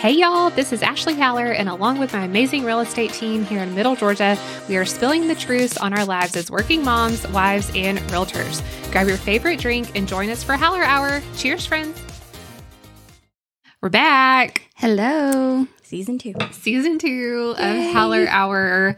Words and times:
Hey 0.00 0.12
y'all, 0.12 0.48
this 0.48 0.72
is 0.72 0.82
Ashley 0.82 1.12
Haller, 1.12 1.52
and 1.52 1.68
along 1.68 1.98
with 1.98 2.14
my 2.14 2.24
amazing 2.24 2.64
real 2.64 2.80
estate 2.80 3.12
team 3.12 3.44
here 3.44 3.62
in 3.62 3.74
Middle 3.74 3.94
Georgia, 3.94 4.38
we 4.66 4.78
are 4.78 4.86
spilling 4.86 5.28
the 5.28 5.34
truth 5.34 5.76
on 5.82 5.92
our 5.92 6.06
lives 6.06 6.34
as 6.36 6.50
working 6.50 6.82
moms, 6.82 7.28
wives, 7.28 7.70
and 7.74 7.98
realtors. 8.08 8.62
Grab 8.92 9.08
your 9.08 9.18
favorite 9.18 9.60
drink 9.60 9.94
and 9.94 10.08
join 10.08 10.30
us 10.30 10.42
for 10.42 10.54
Haller 10.54 10.82
Hour. 10.82 11.20
Cheers, 11.36 11.66
friends. 11.66 12.02
We're 13.82 13.90
back. 13.90 14.70
Hello. 14.74 15.66
Season 15.82 16.16
two. 16.16 16.32
Season 16.50 16.98
two 16.98 17.54
of 17.58 17.92
Haller 17.92 18.26
Hour. 18.26 18.96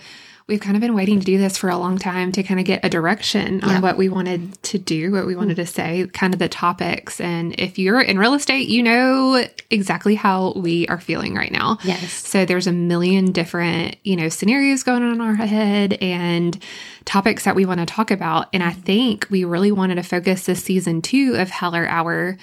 We've 0.48 0.61
kind 0.61 0.77
of 0.77 0.80
been 0.80 0.95
waiting 0.95 1.20
to 1.20 1.24
do 1.24 1.38
this 1.38 1.56
for 1.56 1.70
a 1.70 1.77
long 1.79 1.98
time 1.98 2.32
to 2.32 2.43
kind 2.43 2.58
of 2.61 2.66
get 2.66 2.84
a 2.84 2.88
direction 2.88 3.62
on 3.62 3.70
Yeah. 3.70 3.80
what 3.80 3.96
we 3.96 4.08
wanted 4.08 4.61
to 4.64 4.79
do, 4.79 5.12
what 5.12 5.26
we 5.26 5.36
wanted 5.36 5.57
to 5.57 5.66
say, 5.66 6.07
kind 6.12 6.34
of 6.34 6.38
the 6.40 6.48
topics. 6.48 7.20
And 7.20 7.54
if 7.58 7.79
you're 7.79 8.00
in 8.00 8.18
real 8.18 8.34
estate, 8.34 8.68
you 8.68 8.82
know 8.82 9.44
exactly 9.70 10.14
how 10.14 10.52
we 10.57 10.86
are 10.89 11.00
feeling 11.00 11.34
right 11.34 11.52
now. 11.52 11.79
Yes. 11.85 12.13
So 12.13 12.44
there's 12.44 12.66
a 12.66 12.72
million 12.72 13.32
different, 13.32 13.96
you 14.02 14.16
know, 14.16 14.29
scenarios 14.29 14.82
going 14.82 15.02
on 15.02 15.13
in 15.13 15.21
our 15.21 15.35
head 15.35 15.94
and 15.94 16.58
topics 17.04 17.44
that 17.44 17.54
we 17.57 17.64
want 17.64 17.80
to 17.80 17.86
talk 17.86 18.11
about. 18.11 18.49
And 18.52 18.63
I 18.63 18.71
think 18.72 19.27
we 19.30 19.44
really 19.44 19.72
wanted 19.72 19.94
to 19.94 20.02
focus 20.02 20.44
this 20.46 20.63
season 20.63 21.02
two 21.02 21.35
of 21.36 21.50
Haller 21.50 21.86
Hour 21.86 22.36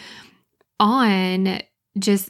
on 0.80 1.62
just 1.98 2.30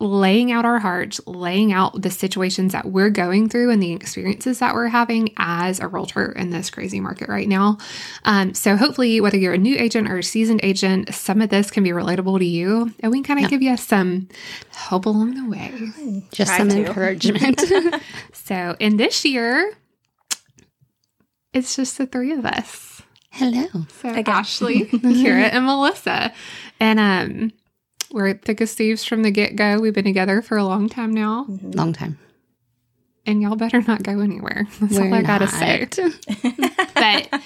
laying 0.00 0.52
out 0.52 0.64
our 0.64 0.78
hearts, 0.78 1.20
laying 1.26 1.72
out 1.72 2.00
the 2.02 2.10
situations 2.10 2.72
that 2.72 2.86
we're 2.86 3.10
going 3.10 3.48
through 3.48 3.70
and 3.70 3.82
the 3.82 3.92
experiences 3.92 4.60
that 4.60 4.72
we're 4.74 4.86
having 4.86 5.28
as 5.36 5.80
a 5.80 5.88
realtor 5.88 6.30
in 6.32 6.50
this 6.50 6.70
crazy 6.70 7.00
market 7.00 7.28
right 7.28 7.48
now. 7.48 7.78
Um, 8.24 8.54
so 8.54 8.76
hopefully, 8.76 9.20
whether 9.20 9.36
you're 9.36 9.54
a 9.54 9.58
new 9.58 9.76
agent 9.76 10.08
or 10.08 10.18
a 10.18 10.22
seasoned 10.22 10.60
agent, 10.62 11.12
some 11.12 11.40
of 11.42 11.50
this 11.50 11.72
can 11.72 11.82
be 11.82 11.90
relatable 11.90 12.38
to 12.38 12.44
you, 12.44 12.94
and 13.00 13.10
we 13.10 13.18
can 13.18 13.24
kind 13.24 13.38
of 13.40 13.42
Yeah. 13.44 13.48
give 13.50 13.62
you 13.62 13.76
some 13.76 14.28
help 14.72 15.04
along 15.06 15.34
the 15.34 15.48
way. 15.50 16.22
Just 16.30 16.50
Try 16.50 16.58
some 16.58 16.68
to. 16.68 16.86
encouragement. 16.86 17.60
So, 18.32 18.76
in 18.80 18.96
this 18.96 19.24
year, 19.26 19.74
it's 21.52 21.76
just 21.76 21.98
the 21.98 22.06
three 22.06 22.32
of 22.32 22.46
us. 22.46 23.02
Hello. 23.30 23.66
So 24.00 24.08
Again. 24.10 24.24
Ashley, 24.34 24.84
Kira, 24.86 25.50
and 25.52 25.66
Melissa. 25.66 26.32
And 26.80 26.98
um 26.98 27.52
we're 28.10 28.34
thick 28.34 28.60
as 28.60 28.74
thieves 28.74 29.04
from 29.04 29.22
the 29.22 29.30
get 29.30 29.56
go. 29.56 29.78
We've 29.78 29.94
been 29.94 30.04
together 30.04 30.42
for 30.42 30.56
a 30.56 30.64
long 30.64 30.88
time 30.88 31.12
now. 31.12 31.44
Mm-hmm. 31.48 31.70
Long 31.72 31.92
time. 31.92 32.18
And 33.26 33.42
y'all 33.42 33.56
better 33.56 33.82
not 33.82 34.02
go 34.02 34.20
anywhere. 34.20 34.66
That's 34.80 34.98
all 34.98 35.10
We're 35.10 35.16
I 35.16 35.22
gotta 35.22 35.48
say. 35.48 35.86
But 36.94 37.42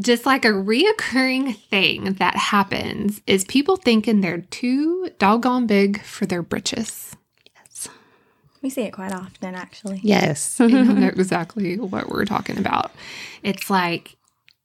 just 0.00 0.26
like 0.26 0.44
a 0.44 0.48
reoccurring 0.48 1.56
thing 1.56 2.14
that 2.14 2.36
happens 2.36 3.22
is 3.26 3.44
people 3.44 3.76
thinking 3.76 4.20
they're 4.20 4.40
too 4.42 5.10
doggone 5.18 5.66
big 5.66 6.02
for 6.02 6.26
their 6.26 6.42
britches. 6.42 7.16
Yes. 7.54 7.88
We 8.60 8.70
see 8.70 8.82
it 8.82 8.90
quite 8.90 9.12
often, 9.12 9.54
actually. 9.54 10.00
Yes. 10.02 10.58
you 10.60 10.68
know 10.68 11.06
exactly 11.06 11.78
what 11.78 12.08
we're 12.08 12.24
talking 12.24 12.58
about. 12.58 12.90
It's 13.42 13.70
like, 13.70 14.16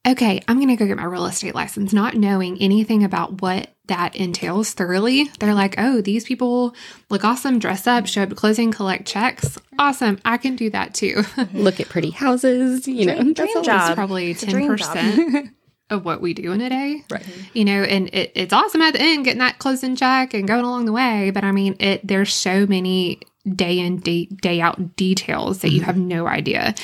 okay, 0.06 0.40
I'm 0.48 0.56
going 0.56 0.68
to 0.68 0.76
go 0.76 0.86
get 0.86 0.96
my 0.96 1.04
real 1.04 1.26
estate 1.26 1.54
license, 1.54 1.92
not 1.92 2.16
knowing 2.16 2.58
anything 2.60 3.04
about 3.04 3.40
what 3.40 3.70
that 3.90 4.14
entails 4.14 4.72
thoroughly. 4.72 5.24
They're 5.40 5.54
like, 5.54 5.74
oh, 5.76 6.00
these 6.00 6.24
people 6.24 6.74
look 7.10 7.24
awesome, 7.24 7.58
dress 7.58 7.86
up, 7.88 8.06
show 8.06 8.22
up 8.22 8.28
to 8.28 8.34
closing, 8.36 8.70
collect 8.70 9.06
checks. 9.06 9.58
Awesome. 9.78 10.18
I 10.24 10.36
can 10.36 10.54
do 10.54 10.70
that 10.70 10.94
too. 10.94 11.24
Look 11.52 11.80
at 11.80 11.88
pretty 11.88 12.10
houses. 12.10 12.86
You 12.86 13.06
know, 13.06 13.14
Dream- 13.16 13.34
that's 13.34 13.52
dream 13.52 13.56
all. 13.56 13.62
job. 13.64 13.80
That's 13.80 13.94
probably 13.94 14.30
It's 14.30 14.44
10% 14.44 15.50
of 15.90 16.04
what 16.04 16.20
we 16.20 16.34
do 16.34 16.52
in 16.52 16.60
a 16.60 16.68
day. 16.68 17.04
Right. 17.10 17.26
You 17.52 17.64
know, 17.64 17.82
and 17.82 18.08
it, 18.12 18.30
it's 18.34 18.52
awesome 18.52 18.82
at 18.82 18.92
the 18.92 19.00
end 19.00 19.24
getting 19.24 19.40
that 19.40 19.58
closing 19.58 19.96
check 19.96 20.34
and 20.34 20.46
going 20.46 20.64
along 20.64 20.84
the 20.84 20.92
way. 20.92 21.30
But 21.30 21.44
I 21.44 21.50
mean, 21.50 21.76
it 21.80 22.06
there's 22.06 22.32
so 22.32 22.66
many 22.66 23.20
day 23.48 23.78
in, 23.78 23.96
day, 23.96 24.26
day 24.26 24.60
out 24.60 24.96
details 24.96 25.60
that 25.60 25.70
you 25.70 25.80
mm-hmm. 25.80 25.86
have 25.86 25.96
no 25.96 26.26
idea. 26.28 26.74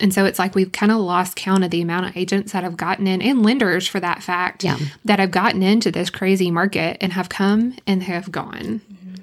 And 0.00 0.12
so 0.12 0.24
it's 0.24 0.38
like 0.38 0.54
we've 0.54 0.72
kind 0.72 0.90
of 0.92 0.98
lost 0.98 1.36
count 1.36 1.64
of 1.64 1.70
the 1.70 1.80
amount 1.82 2.06
of 2.06 2.16
agents 2.16 2.52
that 2.52 2.64
have 2.64 2.76
gotten 2.76 3.06
in, 3.06 3.22
and 3.22 3.42
lenders 3.42 3.86
for 3.86 4.00
that 4.00 4.22
fact, 4.22 4.64
Yeah. 4.64 4.78
that 5.04 5.18
have 5.18 5.30
gotten 5.30 5.62
into 5.62 5.90
this 5.90 6.10
crazy 6.10 6.50
market 6.50 6.96
and 7.00 7.12
have 7.12 7.28
come 7.28 7.76
and 7.86 8.02
have 8.02 8.30
gone. 8.32 8.80
Mm-hmm. 8.80 9.14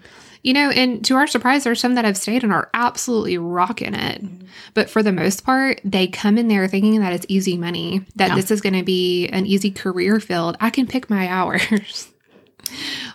You 0.44 0.54
know, 0.54 0.72
and 0.72 1.06
to 1.06 1.16
our 1.18 1.28
surprise, 1.28 1.64
there's 1.66 1.80
some 1.80 1.94
that 1.96 2.06
have 2.06 2.18
stayed 2.18 2.44
and 2.44 2.52
are 2.52 2.70
absolutely 2.74 3.38
rocking 3.38 3.94
it. 3.94 4.24
Mm-hmm. 4.24 4.46
But 4.74 4.90
for 4.90 5.04
the 5.04 5.12
most 5.12 5.44
part, 5.44 5.80
they 5.84 6.08
come 6.08 6.38
in 6.38 6.48
there 6.48 6.68
thinking 6.68 7.00
that 7.02 7.14
it's 7.14 7.26
easy 7.30 7.58
money, 7.58 8.06
that 8.16 8.30
Yeah. 8.30 8.36
this 8.36 8.50
is 8.50 8.62
going 8.62 8.74
to 8.74 8.84
be 8.84 9.28
an 9.28 9.46
easy 9.46 9.70
career 9.72 10.20
field. 10.20 10.58
I 10.60 10.70
can 10.72 10.88
pick 10.88 11.10
my 11.10 11.28
hours. 11.30 12.08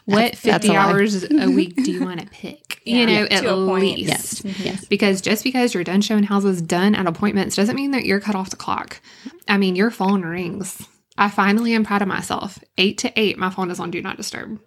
What 0.05 0.17
That's- 0.17 0.43
that's 0.43 0.65
50 0.67 0.77
hours 0.77 1.25
a 1.31 1.51
week 1.51 1.77
do 1.77 1.91
you 1.93 2.05
want 2.05 2.21
to 2.21 2.27
pick? 2.27 2.81
you 2.85 3.05
know, 3.07 3.27
to 3.27 3.33
at 3.33 3.45
a 3.45 3.49
point. 3.55 3.99
least. 3.99 4.45
Yes. 4.45 4.59
Yes. 4.61 4.85
Because 4.85 5.21
just 5.21 5.43
because 5.43 5.75
you're 5.75 5.83
done 5.85 6.01
showing 6.03 6.23
houses, 6.25 6.63
done 6.63 6.95
at 6.95 7.07
appointments, 7.07 7.57
doesn't 7.57 7.75
mean 7.75 7.91
that 7.91 8.05
you're 8.05 8.21
cut 8.21 8.35
off 8.37 8.51
the 8.51 8.57
clock. 8.57 9.01
I 9.49 9.57
mean, 9.59 9.75
your 9.75 9.91
phone 9.91 10.23
rings. 10.23 10.87
I 11.19 11.29
finally 11.31 11.73
am 11.75 11.85
proud 11.85 12.03
of 12.03 12.09
myself. 12.09 12.59
Eight 12.79 12.99
to 12.99 13.13
eight, 13.19 13.39
my 13.39 13.51
phone 13.51 13.71
is 13.71 13.81
on 13.81 13.91
Do 13.91 14.01
Not 14.03 14.17
Disturb. 14.19 14.61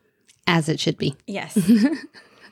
As 0.48 0.68
it 0.68 0.80
should 0.80 0.98
be. 0.98 1.16
Yes. 1.28 1.58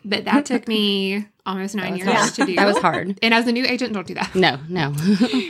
But 0.05 0.23
that 0.23 0.45
took 0.45 0.69
me 0.69 1.27
almost 1.45 1.75
nine 1.75 1.97
years 1.97 2.07
hard. 2.07 2.33
to 2.35 2.45
do. 2.45 2.55
That 2.55 2.65
was 2.67 2.77
hard. 2.77 3.19
And 3.21 3.33
as 3.33 3.45
a 3.45 3.51
new 3.51 3.65
agent, 3.65 3.91
don't 3.91 4.07
do 4.07 4.13
that. 4.13 4.33
No, 4.35 4.57
no. 4.69 4.93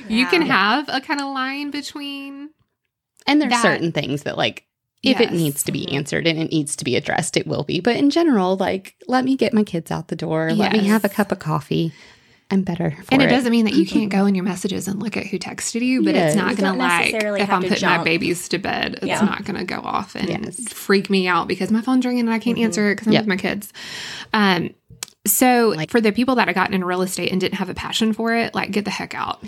You 0.07 0.25
can 0.27 0.41
have 0.43 0.85
a 0.89 0.99
kind 0.99 1.21
of 1.21 1.27
line 1.31 1.69
between. 1.69 2.49
and 3.27 3.39
there's 3.39 3.51
That- 3.51 3.61
certain 3.61 3.91
things 3.91 4.23
that 4.23 4.35
like 4.35 4.65
if 5.03 5.19
it 5.21 5.31
needs 5.31 5.63
to 5.63 5.71
be 5.71 5.91
answered 5.93 6.27
and 6.27 6.37
it 6.39 6.51
needs 6.51 6.75
to 6.77 6.83
be 6.85 6.95
addressed, 6.95 7.37
it 7.37 7.47
will 7.47 7.63
be. 7.63 7.79
But 7.79 7.95
in 7.97 8.09
general, 8.09 8.57
like 8.57 8.95
let 9.07 9.23
me 9.25 9.35
get 9.35 9.53
my 9.53 9.63
kids 9.63 9.91
out 9.91 10.07
the 10.09 10.15
door. 10.15 10.51
Let 10.53 10.71
me 10.73 10.85
have 10.87 11.05
a 11.05 11.09
cup 11.09 11.31
of 11.31 11.39
coffee. 11.39 11.93
I'm 12.49 12.61
better 12.61 12.91
for 12.91 13.13
And 13.13 13.21
it, 13.21 13.25
it. 13.25 13.29
doesn't 13.29 13.51
mean 13.51 13.65
that 13.65 13.73
you 13.73 13.85
can't 13.85 14.09
go 14.17 14.25
in 14.25 14.33
your 14.33 14.45
messages 14.45 14.87
and 14.87 15.01
look 15.03 15.17
at 15.17 15.25
who 15.27 15.37
texted 15.37 15.81
you, 15.81 16.01
but 16.01 16.15
Yeah. 16.15 16.27
it's 16.27 16.35
not 16.37 16.51
You 16.51 16.55
going 16.55 16.73
to 16.73 16.77
don't 16.77 16.77
like, 16.77 17.13
if 17.41 17.49
I'm 17.49 17.61
to 17.61 17.67
putting 17.67 17.89
my 17.89 18.03
babies 18.05 18.47
to 18.49 18.57
bed, 18.57 18.93
it's 18.95 19.05
Yeah. 19.05 19.19
not 19.19 19.43
going 19.43 19.57
to 19.59 19.65
go 19.65 19.81
off 19.81 20.15
and 20.15 20.29
Yes. 20.29 20.71
freak 20.71 21.09
me 21.09 21.27
out 21.27 21.49
because 21.49 21.71
my 21.71 21.81
phone's 21.81 22.05
ringing 22.05 22.21
and 22.21 22.29
I 22.33 22.39
can't 22.39 22.57
answer 22.57 22.89
it 22.89 22.95
because 22.95 23.07
I'm 23.07 23.13
Yep. 23.13 23.21
with 23.23 23.27
my 23.27 23.35
kids. 23.35 23.73
Um, 24.31 24.69
so 25.25 25.73
Like- 25.75 25.91
for 25.91 25.99
the 25.99 26.13
people 26.13 26.35
that 26.35 26.47
have 26.47 26.55
gotten 26.55 26.73
into 26.73 26.85
real 26.87 27.01
estate 27.01 27.33
and 27.33 27.41
didn't 27.41 27.55
have 27.57 27.67
a 27.69 27.73
passion 27.73 28.13
for 28.13 28.33
it, 28.33 28.55
like 28.55 28.71
get 28.71 28.85
the 28.85 28.91
heck 28.91 29.13
out. 29.13 29.43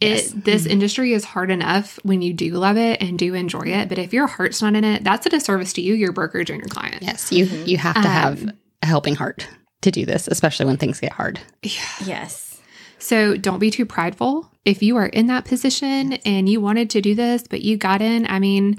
It, 0.00 0.06
Yes. 0.08 0.30
This 0.32 0.66
industry 0.66 1.12
is 1.12 1.24
hard 1.24 1.50
enough 1.50 1.98
when 2.04 2.22
you 2.22 2.32
do 2.32 2.52
love 2.52 2.76
it 2.78 3.02
and 3.02 3.18
do 3.18 3.34
enjoy 3.34 3.66
it, 3.66 3.88
but 3.90 3.98
if 3.98 4.12
your 4.14 4.26
heart's 4.26 4.62
not 4.62 4.74
in 4.74 4.82
it, 4.84 5.04
that's 5.04 5.26
a 5.26 5.28
disservice 5.28 5.72
to 5.74 5.82
you, 5.82 5.92
your 5.94 6.12
brokerage, 6.12 6.48
and 6.50 6.58
your 6.58 6.68
client. 6.68 7.02
Yes, 7.02 7.30
you 7.30 7.44
you 7.44 7.76
have 7.78 7.96
to 7.96 8.08
have 8.08 8.42
Um, 8.44 8.52
a 8.82 8.86
helping 8.86 9.14
heart 9.14 9.46
to 9.82 9.90
do 9.90 10.06
this, 10.06 10.26
especially 10.26 10.66
when 10.66 10.78
things 10.78 11.00
get 11.00 11.12
hard. 11.12 11.38
yes. 11.62 12.60
So 12.98 13.36
don't 13.36 13.58
be 13.58 13.70
too 13.70 13.84
prideful. 13.86 14.50
If 14.64 14.82
you 14.82 14.96
are 14.96 15.06
in 15.06 15.26
that 15.28 15.44
position 15.46 16.14
and 16.24 16.48
you 16.48 16.60
wanted 16.60 16.90
to 16.90 17.00
do 17.00 17.14
this, 17.14 17.44
but 17.48 17.62
you 17.62 17.76
got 17.78 18.02
in, 18.02 18.26
I 18.26 18.38
mean, 18.38 18.78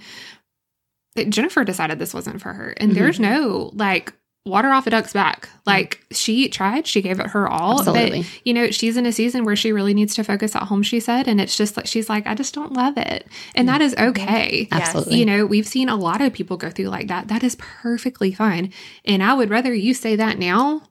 Jennifer 1.29 1.63
decided 1.63 1.99
this 1.99 2.13
wasn't 2.13 2.41
for 2.41 2.53
her. 2.53 2.73
And 2.77 2.93
there's 2.95 3.19
no 3.19 3.71
like 3.73 4.13
water 4.45 4.69
off 4.69 4.87
a 4.87 4.89
duck's 4.89 5.13
back. 5.13 5.47
Mm. 5.47 5.49
Like 5.65 6.05
she 6.11 6.49
tried, 6.49 6.87
she 6.87 7.01
gave 7.01 7.19
it 7.19 7.27
her 7.27 7.47
all. 7.47 7.79
Absolutely. 7.79 8.21
But, 8.21 8.41
you 8.43 8.53
know, 8.53 8.71
she's 8.71 8.97
in 8.97 9.05
a 9.05 9.11
season 9.11 9.45
where 9.45 9.55
she 9.55 9.71
really 9.71 9.93
needs 9.93 10.15
to 10.15 10.23
focus 10.23 10.55
at 10.55 10.63
home, 10.63 10.81
she 10.83 10.99
said. 10.99 11.27
And 11.27 11.39
it's 11.39 11.55
just 11.55 11.77
like, 11.77 11.85
she's 11.85 12.09
like, 12.09 12.25
I 12.25 12.33
just 12.33 12.53
don't 12.53 12.73
love 12.73 12.97
it. 12.97 13.27
And 13.53 13.67
mm. 13.67 13.71
that 13.71 13.81
is 13.81 13.95
okay. 13.95 14.67
Absolutely. 14.71 15.19
You 15.19 15.25
know, 15.25 15.45
we've 15.45 15.67
seen 15.67 15.89
a 15.89 15.95
lot 15.95 16.21
of 16.21 16.33
people 16.33 16.57
go 16.57 16.69
through 16.69 16.87
like 16.87 17.07
that. 17.07 17.27
That 17.27 17.43
is 17.43 17.55
perfectly 17.59 18.33
fine. 18.33 18.73
And 19.05 19.21
I 19.21 19.33
would 19.33 19.49
rather 19.49 19.73
you 19.73 19.93
say 19.93 20.15
that 20.15 20.39
now 20.39 20.81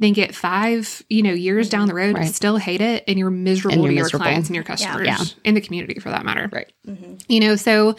than 0.00 0.12
get 0.12 0.34
five, 0.34 1.02
you 1.08 1.22
know, 1.22 1.32
years 1.32 1.68
down 1.68 1.86
the 1.86 1.94
road 1.94 2.16
and 2.16 2.34
still 2.34 2.56
hate 2.56 2.80
it 2.80 3.04
and 3.06 3.18
you're 3.18 3.30
miserable 3.30 3.74
And 3.74 3.84
you're 3.84 3.90
to 3.90 3.96
your 3.96 4.04
miserable. 4.06 4.24
clients 4.24 4.48
and 4.48 4.54
your 4.54 4.64
customers 4.64 5.06
Yeah. 5.06 5.22
in 5.44 5.54
the 5.54 5.60
community 5.60 6.00
for 6.00 6.08
that 6.08 6.24
matter. 6.24 6.48
Right. 6.50 6.72
Mm-hmm. 6.86 7.16
You 7.28 7.40
know, 7.40 7.56
so 7.56 7.94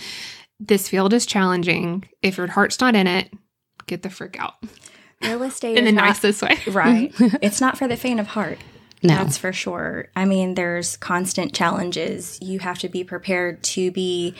this 0.59 0.89
field 0.89 1.13
is 1.13 1.28
challenging. 1.28 2.03
If 2.24 2.38
your 2.38 2.47
heart's 2.47 2.79
not 2.79 2.95
in 2.95 3.06
it, 3.06 3.31
get 3.85 4.01
the 4.01 4.09
frick 4.09 4.38
out 4.39 4.56
Real 5.22 5.44
estate 5.44 5.78
in 5.78 5.85
the 5.85 5.91
not- 5.91 6.05
nicest 6.05 6.42
way. 6.42 6.57
right. 6.68 7.12
it's 7.42 7.59
not 7.62 7.77
for 7.77 7.88
the 7.88 7.97
faint 7.97 8.19
of 8.19 8.27
heart. 8.27 8.59
No. 9.03 9.13
That's 9.15 9.38
for 9.38 9.53
sure. 9.53 10.07
I 10.15 10.25
mean, 10.25 10.56
there's 10.56 10.97
constant 10.97 11.53
challenges. 11.53 12.39
You 12.42 12.59
have 12.59 12.80
to 12.80 12.89
be 12.89 13.03
prepared 13.03 13.62
to 13.65 13.92
be 13.92 14.33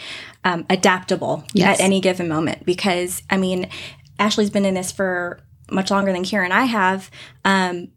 um, 0.44 0.66
adaptable 0.70 1.44
Yes. 1.54 1.80
at 1.80 1.84
any 1.86 2.02
given 2.02 2.28
moment 2.28 2.66
because, 2.66 3.22
I 3.30 3.38
mean, 3.38 3.70
Ashley's 4.18 4.50
been 4.50 4.66
in 4.66 4.74
this 4.74 4.92
for 4.92 5.40
much 5.70 5.92
longer 5.92 6.12
than 6.12 6.24
Kira 6.24 6.44
and 6.44 6.54
I 6.54 6.64
have. 6.64 7.12
Um, 7.46 7.90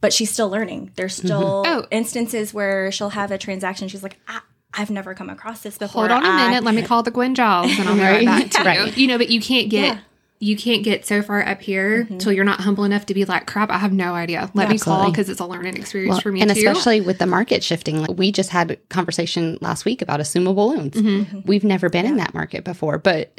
but 0.00 0.12
she's 0.12 0.30
still 0.32 0.48
learning. 0.48 0.90
There's 0.96 1.14
still 1.14 1.62
Oh. 1.64 1.86
instances 1.92 2.52
where 2.52 2.90
she'll 2.90 3.10
have 3.10 3.30
a 3.30 3.38
transaction. 3.38 3.86
She's 3.86 4.02
like, 4.02 4.18
I, 4.26 4.40
I've 4.74 4.90
never 4.90 5.14
come 5.14 5.30
across 5.30 5.62
this 5.62 5.78
before. 5.78 6.08
Hold 6.08 6.10
on 6.10 6.24
a 6.24 6.28
I- 6.28 6.48
minute. 6.48 6.64
Let 6.64 6.74
me 6.74 6.82
call 6.86 7.04
the 7.04 7.12
Gwen 7.12 7.36
Giles 7.36 7.70
and 7.78 7.88
I'll 7.88 7.94
be 7.94 8.00
right, 8.00 8.26
Right. 8.26 8.50
back 8.50 8.50
to 8.50 8.58
you. 8.58 8.64
Right. 8.86 8.96
You 8.98 9.06
know, 9.06 9.18
but 9.18 9.30
you 9.30 9.40
can't 9.40 9.70
get. 9.70 9.84
Yeah. 9.94 10.00
You 10.38 10.56
can't 10.56 10.84
get 10.84 11.06
so 11.06 11.22
far 11.22 11.46
up 11.46 11.62
here 11.62 12.04
till 12.18 12.32
you're 12.32 12.44
not 12.44 12.60
humble 12.60 12.84
enough 12.84 13.06
to 13.06 13.14
be 13.14 13.24
like, 13.24 13.46
crap, 13.46 13.70
I 13.70 13.78
have 13.78 13.92
no 13.92 14.14
idea. 14.14 14.50
Let 14.54 14.68
me 14.68 14.78
call 14.78 15.10
because 15.10 15.28
it's 15.28 15.40
a 15.40 15.46
learning 15.46 15.76
experience 15.76 16.14
Well, 16.14 16.20
for 16.20 16.32
me 16.32 16.42
and 16.42 16.50
too. 16.50 16.58
especially 16.58 17.00
with 17.00 17.18
the 17.18 17.26
market 17.26 17.64
shifting, 17.64 18.00
like 18.02 18.16
we 18.16 18.32
just 18.32 18.50
had 18.50 18.72
a 18.72 18.76
conversation 18.76 19.58
last 19.60 19.84
week 19.84 20.02
about 20.02 20.20
assumable 20.20 20.74
loans. 20.74 20.94
Mm-hmm. 20.94 21.40
We've 21.46 21.64
never 21.64 21.88
been 21.88 22.06
in 22.06 22.16
that 22.16 22.34
market 22.34 22.64
before, 22.64 22.98
but 22.98 23.38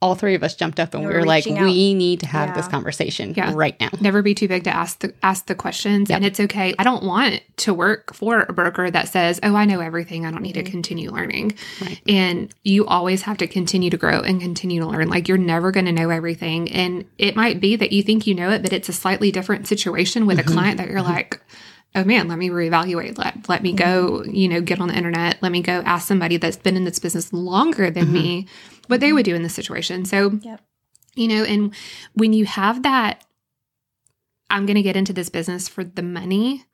all 0.00 0.14
three 0.14 0.36
of 0.36 0.44
us 0.44 0.54
jumped 0.54 0.78
up 0.78 0.94
and 0.94 1.04
we 1.04 1.12
were 1.12 1.24
like, 1.24 1.44
out. 1.48 1.60
we 1.60 1.92
need 1.92 2.20
to 2.20 2.26
have 2.26 2.54
this 2.54 2.68
conversation 2.68 3.34
Yeah. 3.36 3.52
right 3.54 3.74
now. 3.80 3.88
never 4.00 4.22
be 4.22 4.32
too 4.32 4.46
big 4.46 4.62
to 4.64 4.70
ask 4.70 5.00
the 5.00 5.12
ask 5.24 5.46
the 5.46 5.56
questions 5.56 6.08
Yep. 6.08 6.16
and 6.16 6.24
it's 6.24 6.38
okay 6.38 6.72
i 6.78 6.84
don't 6.84 7.02
want 7.02 7.40
to 7.58 7.74
work 7.74 8.14
for 8.14 8.46
a 8.48 8.52
broker 8.52 8.88
that 8.92 9.08
says 9.08 9.40
oh 9.42 9.56
i 9.56 9.64
know 9.64 9.80
everything 9.80 10.24
i 10.24 10.30
don't 10.30 10.42
need 10.42 10.52
to 10.52 10.62
continue 10.62 11.10
learning 11.10 11.54
Right. 11.80 12.00
and 12.06 12.54
you 12.62 12.86
always 12.86 13.22
have 13.22 13.38
to 13.38 13.48
continue 13.48 13.90
to 13.90 13.96
grow 13.96 14.20
and 14.20 14.40
continue 14.40 14.80
to 14.80 14.86
learn 14.86 15.08
like 15.08 15.26
you're 15.26 15.36
never 15.36 15.72
going 15.72 15.86
to 15.86 15.92
know 15.92 16.10
everything 16.10 16.70
and 16.70 17.04
it 17.18 17.34
might 17.34 17.60
be 17.60 17.74
that 17.74 17.90
you 17.90 18.04
think 18.04 18.26
you 18.28 18.34
know 18.36 18.50
it 18.50 18.62
but 18.62 18.72
it's 18.72 18.88
a 18.88 18.92
slightly 18.92 19.32
different 19.32 19.66
situation 19.66 20.26
with 20.26 20.38
Mhm. 20.38 20.42
a 20.42 20.44
client 20.44 20.76
that 20.78 20.88
you're 20.88 21.02
like 21.02 21.40
oh 21.96 22.04
man 22.04 22.28
let 22.28 22.38
me 22.38 22.50
reevaluate 22.50 23.18
let, 23.18 23.48
let 23.48 23.62
me 23.64 23.72
go 23.72 24.22
you 24.24 24.46
know 24.46 24.60
get 24.60 24.80
on 24.80 24.86
the 24.88 24.94
internet 24.96 25.38
let 25.42 25.50
me 25.50 25.60
go 25.60 25.72
ask 25.84 26.06
somebody 26.06 26.36
that's 26.36 26.56
been 26.56 26.76
in 26.76 26.84
this 26.84 27.00
business 27.00 27.32
longer 27.32 27.90
than 27.90 28.06
Mhm. 28.06 28.12
me 28.12 28.46
what 28.88 29.00
they 29.00 29.12
would 29.12 29.24
do 29.24 29.34
in 29.34 29.42
this 29.42 29.54
situation 29.54 30.04
so 30.04 30.38
Yep. 30.42 30.60
you 31.14 31.28
know 31.28 31.44
and 31.44 31.74
when 32.14 32.32
you 32.32 32.44
have 32.44 32.82
that 32.82 33.24
i'm 34.50 34.66
going 34.66 34.76
to 34.76 34.82
get 34.82 34.96
into 34.96 35.12
this 35.12 35.28
business 35.28 35.68
for 35.68 35.84
the 35.84 36.02
money 36.02 36.64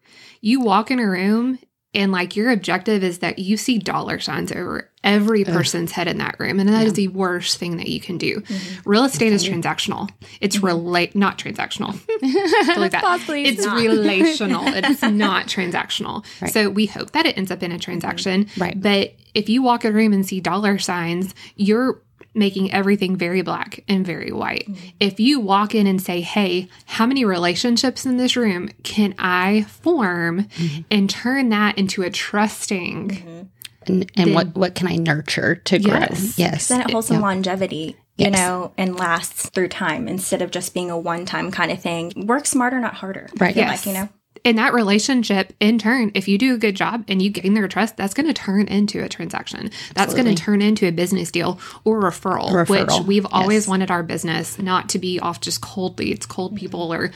you 0.40 0.60
walk 0.60 0.90
in 0.90 0.98
a 0.98 1.08
room 1.08 1.58
and 1.96 2.10
like 2.10 2.34
your 2.34 2.50
objective 2.50 3.04
is 3.04 3.20
that 3.20 3.38
you 3.38 3.56
see 3.56 3.78
dollar 3.78 4.18
signs 4.18 4.50
over 4.50 4.90
every 5.04 5.46
Ugh. 5.46 5.52
person's 5.52 5.92
head 5.92 6.08
in 6.08 6.18
that 6.18 6.34
room 6.40 6.58
and 6.58 6.68
that 6.68 6.82
is 6.86 6.92
Yeah. 6.92 6.96
the 6.96 7.08
worst 7.08 7.58
thing 7.58 7.76
that 7.76 7.86
you 7.88 8.00
can 8.00 8.18
do 8.18 8.40
Mhm. 8.40 8.80
real 8.84 9.04
estate 9.04 9.32
is 9.32 9.44
transactional 9.46 10.10
it's 10.40 10.56
Mhm. 10.56 10.62
relate 10.64 11.14
not 11.14 11.38
transactional 11.38 11.92
like 12.76 12.90
that. 12.92 13.20
It's 13.28 13.64
not. 13.64 13.76
relational 13.76 14.64
it's 14.68 15.02
not 15.02 15.46
transactional 15.46 16.24
Right. 16.40 16.52
so 16.52 16.68
we 16.68 16.86
hope 16.86 17.12
that 17.12 17.26
it 17.26 17.38
ends 17.38 17.50
up 17.52 17.62
in 17.62 17.70
a 17.72 17.78
transaction 17.78 18.48
right. 18.58 18.80
but 18.80 19.14
if 19.34 19.48
you 19.48 19.62
walk 19.62 19.84
in 19.84 19.92
a 19.92 19.94
room 19.94 20.12
and 20.12 20.24
see 20.24 20.40
dollar 20.40 20.78
signs, 20.78 21.34
you're 21.56 22.00
making 22.34 22.72
everything 22.72 23.16
very 23.16 23.42
black 23.42 23.80
and 23.88 24.04
very 24.06 24.32
white. 24.32 24.66
Mhm. 24.68 24.76
If 25.00 25.20
you 25.20 25.38
walk 25.40 25.74
in 25.74 25.86
and 25.86 26.00
say, 26.02 26.20
Hey, 26.20 26.68
how 26.86 27.06
many 27.06 27.24
relationships 27.24 28.04
in 28.04 28.16
this 28.16 28.36
room 28.36 28.70
can 28.82 29.14
I 29.18 29.62
form 29.68 30.46
Mhm. 30.58 30.84
and 30.90 31.08
turn 31.08 31.48
that 31.50 31.78
into 31.78 32.02
a 32.02 32.10
trusting? 32.10 33.08
Mhm. 33.10 33.46
And, 33.86 34.10
and 34.16 34.26
Then- 34.28 34.34
what, 34.34 34.54
what 34.56 34.74
can 34.74 34.88
I 34.88 34.96
nurture 34.96 35.56
to 35.56 35.78
grow? 35.78 35.98
Yes. 36.00 36.38
Yes. 36.38 36.68
Then 36.68 36.80
it 36.80 36.90
holds 36.90 37.06
some 37.08 37.18
Yeah. 37.18 37.22
longevity, 37.22 37.96
you 38.16 38.30
know, 38.30 38.72
and 38.78 38.96
lasts 38.98 39.50
through 39.50 39.68
time 39.68 40.08
instead 40.08 40.40
of 40.40 40.50
just 40.50 40.72
being 40.74 40.90
a 40.90 40.98
one 40.98 41.26
time 41.26 41.50
kind 41.50 41.70
of 41.70 41.80
thing. 41.82 42.12
Work 42.16 42.46
smarter, 42.46 42.80
not 42.80 42.94
harder. 42.94 43.28
Right. 43.38 43.54
feel 43.54 43.64
Yes. 43.64 43.86
Like, 43.86 43.94
you 43.94 44.00
know, 44.00 44.08
And 44.44 44.58
that 44.58 44.74
relationship, 44.74 45.54
in 45.58 45.78
turn, 45.78 46.10
if 46.14 46.28
you 46.28 46.36
do 46.36 46.54
a 46.54 46.58
good 46.58 46.76
job 46.76 47.04
and 47.08 47.22
you 47.22 47.30
gain 47.30 47.54
their 47.54 47.66
trust, 47.66 47.96
that's 47.96 48.12
going 48.12 48.26
to 48.26 48.34
turn 48.34 48.66
into 48.68 49.02
a 49.02 49.08
transaction. 49.08 49.70
That's 49.94 50.12
going 50.12 50.26
to 50.26 50.34
turn 50.34 50.60
into 50.60 50.86
a 50.86 50.92
business 50.92 51.30
deal 51.30 51.58
or 51.84 52.00
referral, 52.02 52.50
Referral. 52.50 52.98
which 52.98 53.06
we've 53.06 53.26
always 53.32 53.62
Yes. 53.64 53.68
wanted 53.68 53.90
our 53.90 54.02
business 54.02 54.58
not 54.58 54.90
to 54.90 54.98
be 54.98 55.18
off 55.18 55.40
just 55.40 55.60
cold 55.62 55.98
leads, 55.98 56.26
cold 56.26 56.56
people, 56.56 56.92
or 56.92 57.10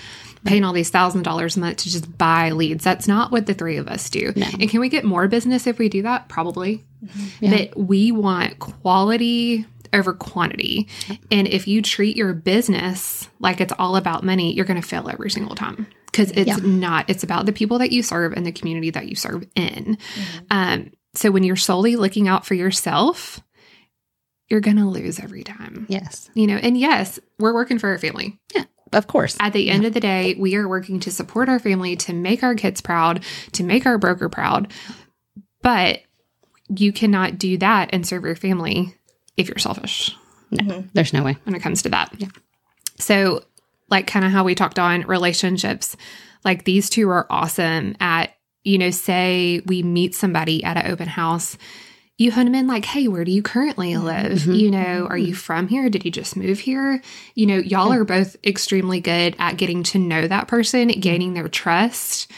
paying 0.44 0.64
all 0.64 0.72
these 0.72 0.88
thousand 0.88 1.22
dollars 1.24 1.56
a 1.56 1.60
month 1.60 1.78
to 1.78 1.90
just 1.90 2.16
buy 2.16 2.50
leads. 2.52 2.82
That's 2.84 3.06
not 3.06 3.30
what 3.30 3.44
the 3.46 3.52
three 3.54 3.76
of 3.76 3.88
us 3.88 4.08
do. 4.08 4.32
No. 4.34 4.46
And 4.58 4.70
can 4.70 4.80
we 4.80 4.88
get 4.88 5.04
more 5.04 5.28
business 5.28 5.66
if 5.66 5.78
we 5.78 5.88
do 5.90 6.02
that? 6.02 6.28
Probably. 6.28 6.82
Mm-hmm. 7.04 7.44
Yeah. 7.44 7.50
But 7.50 7.76
we 7.78 8.10
want 8.12 8.58
quality 8.58 9.66
over 9.92 10.12
quantity. 10.12 10.88
And 11.30 11.46
if 11.48 11.66
you 11.68 11.82
treat 11.82 12.16
your 12.16 12.32
business 12.34 13.28
like 13.40 13.60
it's 13.60 13.72
all 13.78 13.96
about 13.96 14.24
money, 14.24 14.54
you're 14.54 14.64
going 14.64 14.80
to 14.80 14.86
fail 14.86 15.08
every 15.08 15.30
single 15.30 15.54
time 15.54 15.86
because 16.06 16.30
it's 16.32 16.48
Yeah. 16.48 16.56
not. 16.56 17.08
It's 17.10 17.22
about 17.24 17.46
the 17.46 17.52
people 17.52 17.78
that 17.78 17.92
you 17.92 18.02
serve 18.02 18.32
and 18.32 18.44
the 18.46 18.52
community 18.52 18.90
that 18.90 19.08
you 19.08 19.14
serve 19.16 19.46
in. 19.54 19.96
Mhm. 19.98 20.42
Um, 20.50 20.90
so 21.14 21.30
when 21.30 21.42
you're 21.42 21.56
solely 21.56 21.96
looking 21.96 22.28
out 22.28 22.46
for 22.46 22.54
yourself, 22.54 23.40
you're 24.48 24.60
going 24.60 24.76
to 24.78 24.86
lose 24.88 25.20
every 25.20 25.42
time. 25.44 25.86
Yes. 25.88 26.30
You 26.34 26.46
know, 26.46 26.56
and 26.56 26.78
yes, 26.78 27.18
we're 27.38 27.54
working 27.54 27.78
for 27.78 27.88
our 27.90 27.98
family. 27.98 28.38
Yeah. 28.54 28.64
Of 28.92 29.06
course. 29.06 29.36
At 29.40 29.52
the 29.52 29.68
end 29.68 29.84
of 29.84 29.92
the 29.92 30.00
day, 30.00 30.34
we 30.38 30.54
are 30.54 30.66
working 30.66 31.00
to 31.00 31.10
support 31.10 31.50
our 31.50 31.58
family, 31.58 31.96
to 31.96 32.14
make 32.14 32.42
our 32.42 32.54
kids 32.54 32.80
proud, 32.80 33.22
to 33.52 33.62
make 33.62 33.84
our 33.84 33.98
broker 33.98 34.30
proud. 34.30 34.72
But 35.62 36.00
you 36.74 36.92
cannot 36.92 37.38
do 37.38 37.58
that 37.58 37.90
and 37.92 38.06
serve 38.06 38.24
your 38.24 38.36
family 38.36 38.94
if 39.38 39.48
you're 39.48 39.56
selfish 39.58 40.14
Mhm. 40.52 40.88
There's 40.94 41.12
no 41.12 41.22
way. 41.22 41.36
when 41.44 41.54
it 41.54 41.60
comes 41.62 41.82
to 41.82 41.88
that. 41.90 42.10
Yeah. 42.18 42.28
So, 42.98 43.44
like, 43.90 44.06
kind 44.06 44.24
of 44.24 44.32
how 44.32 44.44
we 44.44 44.54
talked 44.54 44.78
on 44.78 45.02
relationships, 45.02 45.94
like 46.44 46.64
these 46.64 46.88
two 46.90 47.08
are 47.10 47.26
awesome 47.30 47.94
at, 48.00 48.34
you 48.64 48.78
know, 48.78 48.90
say 48.90 49.60
we 49.66 49.82
meet 49.82 50.14
somebody 50.14 50.64
at 50.64 50.76
an 50.78 50.90
open 50.90 51.06
house. 51.08 51.56
You 52.16 52.32
hone 52.32 52.46
them 52.46 52.54
in 52.54 52.66
like, 52.66 52.84
hey, 52.86 53.08
where 53.08 53.24
do 53.24 53.30
you 53.30 53.42
currently 53.42 53.96
live? 53.96 54.40
Mhm. 54.40 54.58
You 54.58 54.70
know, 54.70 55.06
are 55.10 55.18
you 55.18 55.34
from 55.34 55.68
here? 55.68 55.88
Did 55.90 56.04
you 56.04 56.10
just 56.10 56.34
move 56.36 56.60
here? 56.60 57.00
You 57.34 57.46
know, 57.46 57.58
y'all 57.58 57.92
are 57.92 58.04
both 58.04 58.36
extremely 58.44 59.00
good 59.00 59.36
at 59.38 59.56
getting 59.58 59.82
to 59.84 59.98
know 59.98 60.26
that 60.26 60.48
person, 60.48 60.88
gaining 60.88 61.34
their 61.34 61.48
trust. 61.48 62.30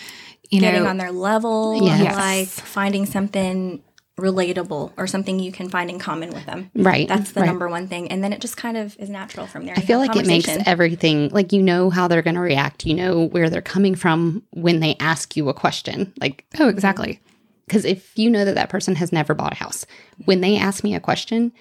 You 0.51 0.61
getting 0.61 0.83
know, 0.83 0.89
on 0.89 0.97
their 0.99 1.13
level, 1.13 1.81
Yes. 1.83 2.17
like 2.17 2.49
finding 2.67 3.07
something 3.07 3.81
relatable 4.21 4.93
or 4.97 5.07
something 5.07 5.39
you 5.39 5.53
can 5.53 5.69
find 5.69 5.91
in 5.91 5.99
common 5.99 6.31
with 6.31 6.47
them. 6.47 6.71
Right. 6.75 7.09
That's 7.09 7.33
the 7.33 7.41
right. 7.41 7.47
number 7.47 7.69
one 7.69 7.89
thing. 7.89 8.09
And 8.11 8.23
then 8.23 8.33
it 8.33 8.41
just 8.41 8.57
kind 8.57 8.77
of 8.77 8.97
is 8.99 9.09
natural 9.09 9.47
from 9.47 9.67
there. 9.67 9.75
I 9.77 9.81
You 9.81 9.87
feel 9.87 9.99
like 9.99 10.17
it 10.17 10.27
makes 10.27 10.49
everything 10.67 11.29
like 11.31 11.53
you 11.53 11.63
know 11.63 11.91
how 11.91 12.09
they're 12.09 12.23
going 12.23 12.35
to 12.35 12.41
react. 12.41 12.87
You 12.87 12.95
know 12.95 13.25
where 13.29 13.51
they're 13.51 13.63
coming 13.63 13.95
from 13.95 14.43
when 14.53 14.81
they 14.81 14.97
ask 15.01 15.37
you 15.37 15.49
a 15.49 15.55
question. 15.55 16.13
Like, 16.21 16.45
oh, 16.59 16.69
exactly. 16.69 17.21
because 17.67 17.85
if 17.85 18.19
you 18.19 18.29
know 18.31 18.45
that 18.45 18.57
that 18.57 18.69
person 18.69 18.97
has 18.97 19.13
never 19.13 19.33
bought 19.33 19.53
a 19.53 19.57
house, 19.57 19.87
when 20.25 20.41
they 20.41 20.57
ask 20.57 20.83
me 20.83 20.95
a 20.97 21.01
question, 21.01 21.53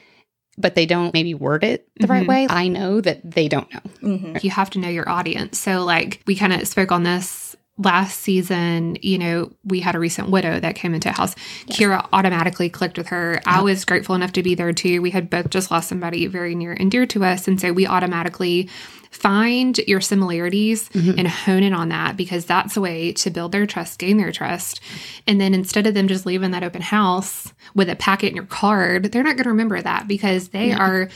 but 0.57 0.73
they 0.75 0.85
don't 0.88 1.13
maybe 1.13 1.33
word 1.35 1.63
it 1.63 1.88
the 2.00 2.07
right 2.07 2.25
Mhm. 2.25 2.27
way, 2.27 2.47
I 2.50 2.67
know 2.67 3.00
that 3.00 3.21
they 3.29 3.47
don't 3.47 3.71
know. 3.73 3.79
Mhm. 4.01 4.44
you 4.44 4.50
have 4.50 4.69
to 4.71 4.79
know 4.79 4.89
your 4.89 5.07
audience. 5.07 5.59
So, 5.59 5.85
like, 5.85 6.21
we 6.25 6.35
kind 6.35 6.51
of 6.51 6.67
spoke 6.67 6.91
on 6.91 7.03
this 7.03 7.56
last 7.79 8.19
season. 8.19 8.97
You 9.01 9.17
know, 9.17 9.51
we 9.63 9.79
had 9.79 9.95
a 9.95 9.99
recent 9.99 10.29
widow 10.29 10.59
that 10.59 10.75
came 10.75 10.93
into 10.93 11.09
a 11.09 11.13
house. 11.13 11.33
Kira 11.71 12.07
automatically 12.13 12.69
clicked 12.69 12.97
with 12.97 13.07
her. 13.07 13.41
I 13.45 13.61
was 13.61 13.85
grateful 13.85 14.15
enough 14.15 14.33
to 14.33 14.43
be 14.43 14.53
there 14.53 14.73
too. 14.73 15.01
We 15.01 15.09
had 15.11 15.29
both 15.29 15.49
just 15.49 15.71
lost 15.71 15.89
somebody 15.89 16.27
very 16.27 16.53
near 16.55 16.73
and 16.73 16.91
dear 16.91 17.05
to 17.07 17.23
us. 17.23 17.47
And 17.47 17.59
so 17.59 17.71
we 17.73 17.87
automatically 17.87 18.69
find 19.11 19.79
your 19.87 20.01
similarities 20.01 20.87
Mhm. 20.89 21.15
and 21.17 21.27
hone 21.27 21.63
in 21.63 21.73
on 21.73 21.89
that 21.89 22.15
because 22.15 22.45
that's 22.45 22.77
a 22.77 22.81
way 22.81 23.11
to 23.13 23.31
build 23.31 23.51
their 23.51 23.65
trust, 23.65 23.97
gain 23.97 24.17
their 24.17 24.31
trust. 24.31 24.81
And 25.25 25.41
then 25.41 25.55
instead 25.55 25.87
of 25.87 25.95
them 25.95 26.07
just 26.07 26.27
leaving 26.27 26.51
that 26.51 26.63
open 26.63 26.81
house 26.83 27.51
with 27.73 27.89
a 27.89 27.95
packet 27.95 28.27
in 28.29 28.35
your 28.35 28.45
card, 28.45 29.11
they're 29.11 29.23
not 29.23 29.35
going 29.35 29.45
to 29.45 29.49
remember 29.49 29.81
that 29.81 30.07
because 30.07 30.49
they 30.49 30.67
Yeah. 30.69 30.77
are. 30.77 31.09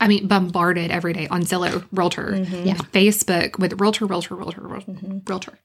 I 0.00 0.08
mean, 0.08 0.26
bombarded 0.26 0.90
every 0.90 1.12
day 1.14 1.26
on 1.28 1.42
Zillow, 1.42 1.84
Realtor, 1.92 2.32
Mhm. 2.32 2.66
Yeah. 2.66 2.74
Facebook 2.92 3.58
with 3.58 3.80
realtor, 3.80 4.04
realtor, 4.06 4.34
realtor, 4.34 4.60
realtor, 4.60 4.92
Mhm. 4.92 5.28
realtor. 5.28 5.58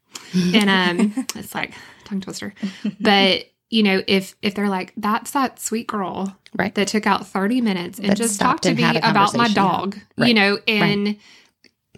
And 0.53 0.69
um 0.69 1.25
it's 1.35 1.53
like 1.53 1.73
tongue 2.05 2.21
twister. 2.21 2.53
But 3.00 3.47
you 3.69 3.83
know, 3.83 4.01
if 4.07 4.35
if 4.41 4.53
they're 4.55 4.69
like, 4.69 4.93
that's 4.97 5.31
that 5.31 5.59
sweet 5.59 5.88
girl 5.88 6.35
Right. 6.53 6.73
that 6.75 6.88
took 6.89 7.07
out 7.07 7.25
30 7.27 7.61
minutes 7.61 7.97
and 8.00 8.09
That 8.09 8.17
just 8.17 8.39
talked 8.39 8.63
to 8.63 8.73
me 8.73 8.83
about 8.97 9.35
my 9.38 9.47
dog, 9.47 9.95
you 10.17 10.23
Right. 10.25 10.35
know, 10.35 10.59
and 10.67 11.15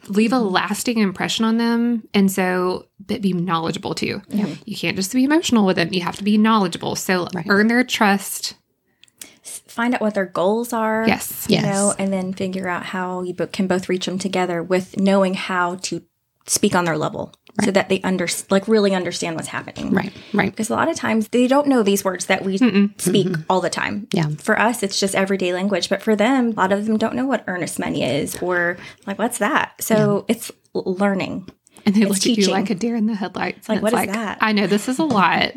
leave 0.09 0.33
a 0.33 0.39
lasting 0.39 0.97
impression 0.99 1.45
on 1.45 1.57
them. 1.57 2.03
And 2.13 2.31
so 2.31 2.87
but 3.05 3.21
be 3.21 3.33
knowledgeable 3.33 3.93
too. 3.95 4.21
Yeah. 4.29 4.47
You 4.65 4.75
can't 4.75 4.95
just 4.95 5.13
be 5.13 5.23
emotional 5.23 5.65
with 5.65 5.75
them. 5.77 5.89
You 5.93 6.01
have 6.01 6.15
to 6.17 6.23
be 6.23 6.37
knowledgeable. 6.37 6.95
So 6.95 7.27
Right. 7.33 7.45
earn 7.49 7.67
their 7.67 7.83
trust. 7.83 8.55
Find 9.73 9.95
out 9.95 10.01
what 10.01 10.13
their 10.13 10.27
goals 10.27 10.71
are. 10.71 11.03
Yes. 11.07 11.47
You 11.49 11.55
Yes. 11.55 11.65
know, 11.65 11.95
and 11.97 12.13
then 12.13 12.31
figure 12.33 12.67
out 12.67 12.83
how 12.85 13.23
you 13.23 13.33
can 13.33 13.65
both 13.67 13.89
reach 13.89 14.05
them 14.05 14.19
together 14.19 14.61
with 14.61 14.99
knowing 14.99 15.33
how 15.33 15.75
to 15.87 16.03
speak 16.45 16.75
on 16.75 16.85
their 16.85 16.97
level 16.97 17.33
so 17.63 17.71
that 17.71 17.87
they 17.89 18.01
under 18.01 18.27
like 18.51 18.67
really 18.67 18.93
understand 18.93 19.35
what's 19.35 19.47
happening. 19.47 19.91
Right. 19.91 20.11
Right. 20.33 20.51
Because 20.51 20.69
a 20.69 20.73
lot 20.75 20.89
of 20.89 20.95
times 20.95 21.29
they 21.29 21.47
don't 21.47 21.67
know 21.67 21.81
these 21.83 22.03
words 22.03 22.25
that 22.27 22.43
we 22.43 22.59
Mm-mm. 22.59 22.99
speak 23.01 23.29
all 23.49 23.61
the 23.61 23.69
time. 23.69 24.07
Yeah. 24.13 24.27
For 24.37 24.59
us, 24.59 24.83
it's 24.83 24.99
just 24.99 25.15
everyday 25.15 25.53
language, 25.53 25.89
but 25.89 26.01
for 26.03 26.15
them, 26.15 26.49
a 26.49 26.51
lot 26.51 26.71
of 26.71 26.85
them 26.85 26.97
don't 26.97 27.15
know 27.15 27.25
what 27.25 27.43
earnest 27.47 27.79
money 27.79 28.03
is 28.03 28.35
or 28.41 28.77
like 29.07 29.17
what's 29.17 29.37
that. 29.39 29.73
So 29.81 30.25
it's 30.27 30.51
learning. 30.73 31.49
And 31.85 31.95
they 31.95 32.01
It's 32.01 32.09
look 32.09 32.17
at 32.19 32.37
you 32.37 32.47
like 32.47 32.69
a 32.69 32.75
deer 32.75 32.95
in 32.95 33.07
the 33.07 33.15
headlights. 33.15 33.67
Like, 33.67 33.81
what 33.81 33.93
it's 33.93 34.01
is 34.01 34.07
like, 34.07 34.13
that? 34.13 34.37
I 34.41 34.51
know 34.53 34.67
this 34.67 34.87
is 34.87 34.99
a 34.99 35.03
lot, 35.19 35.51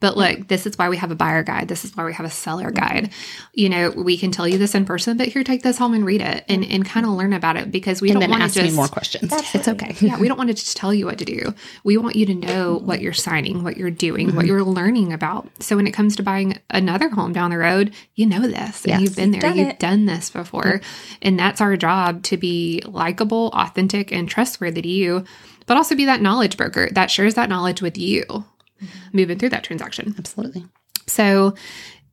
but 0.00 0.16
look, 0.16 0.48
this 0.48 0.66
is 0.66 0.76
why 0.76 0.88
we 0.88 0.96
have 0.98 1.10
a 1.10 1.14
buyer 1.14 1.42
guide. 1.42 1.68
This 1.68 1.84
is 1.84 1.96
why 1.96 2.04
we 2.04 2.12
have 2.12 2.26
a 2.26 2.30
seller 2.30 2.64
Mm-hmm. 2.64 2.74
guide. 2.74 3.10
You 3.52 3.68
know, 3.68 3.90
we 3.90 4.16
can 4.16 4.30
tell 4.30 4.46
you 4.48 4.58
this 4.58 4.74
in 4.74 4.84
person, 4.84 5.16
but 5.16 5.28
here, 5.28 5.44
take 5.44 5.62
this 5.62 5.78
home 5.78 5.94
and 5.94 6.04
read 6.04 6.20
it 6.20 6.44
and, 6.48 6.64
and 6.64 6.84
kind 6.84 7.06
of 7.06 7.12
learn 7.12 7.32
about 7.32 7.56
it 7.56 7.70
because 7.70 8.00
we 8.00 8.10
and 8.10 8.20
don't 8.20 8.30
want 8.30 8.42
to 8.42 8.48
just 8.48 8.70
me 8.70 8.76
more 8.76 8.88
questions. 8.88 9.32
It's 9.54 9.68
okay. 9.68 9.94
yeah, 10.00 10.18
we 10.18 10.28
don't 10.28 10.38
want 10.38 10.48
to 10.48 10.54
just 10.54 10.76
tell 10.76 10.92
you 10.92 11.06
what 11.06 11.18
to 11.18 11.24
do. 11.24 11.54
We 11.84 11.96
want 11.96 12.16
you 12.16 12.26
to 12.26 12.34
know 12.34 12.76
mm-hmm. 12.76 12.86
what 12.86 13.00
you're 13.00 13.12
signing, 13.12 13.64
what 13.64 13.76
you're 13.76 13.90
doing, 13.90 14.28
what 14.28 14.36
mm-hmm. 14.36 14.46
you're 14.46 14.64
learning 14.64 15.12
about. 15.12 15.48
So 15.60 15.76
when 15.76 15.86
it 15.86 15.92
comes 15.92 16.16
to 16.16 16.22
buying 16.22 16.58
another 16.70 17.08
home 17.08 17.32
down 17.32 17.50
the 17.50 17.58
road, 17.58 17.94
you 18.14 18.26
know 18.26 18.40
this 18.40 18.84
and 18.84 18.92
Yes. 18.92 19.00
you've 19.00 19.16
been 19.16 19.30
there, 19.30 19.40
Done 19.40 19.56
you've 19.56 19.78
done 19.78 20.06
this 20.06 20.30
before. 20.30 20.62
Mm-hmm. 20.62 21.14
And 21.22 21.38
that's 21.38 21.60
our 21.60 21.76
job 21.76 22.22
to 22.24 22.36
be 22.36 22.82
likable, 22.86 23.48
authentic, 23.54 24.12
and 24.12 24.28
trustworthy 24.28 24.82
to 24.82 24.88
you, 24.88 25.24
but 25.66 25.76
also 25.76 25.94
be 25.94 26.06
that 26.06 26.22
knowledge 26.22 26.56
broker 26.56 26.88
that 26.92 27.10
shares 27.10 27.34
that 27.34 27.48
knowledge 27.48 27.82
with 27.82 27.98
you 27.98 28.22
mm-hmm. 28.24 28.86
moving 29.12 29.38
through 29.38 29.50
that 29.50 29.64
transaction. 29.64 30.14
Absolutely. 30.18 30.64
So 31.06 31.54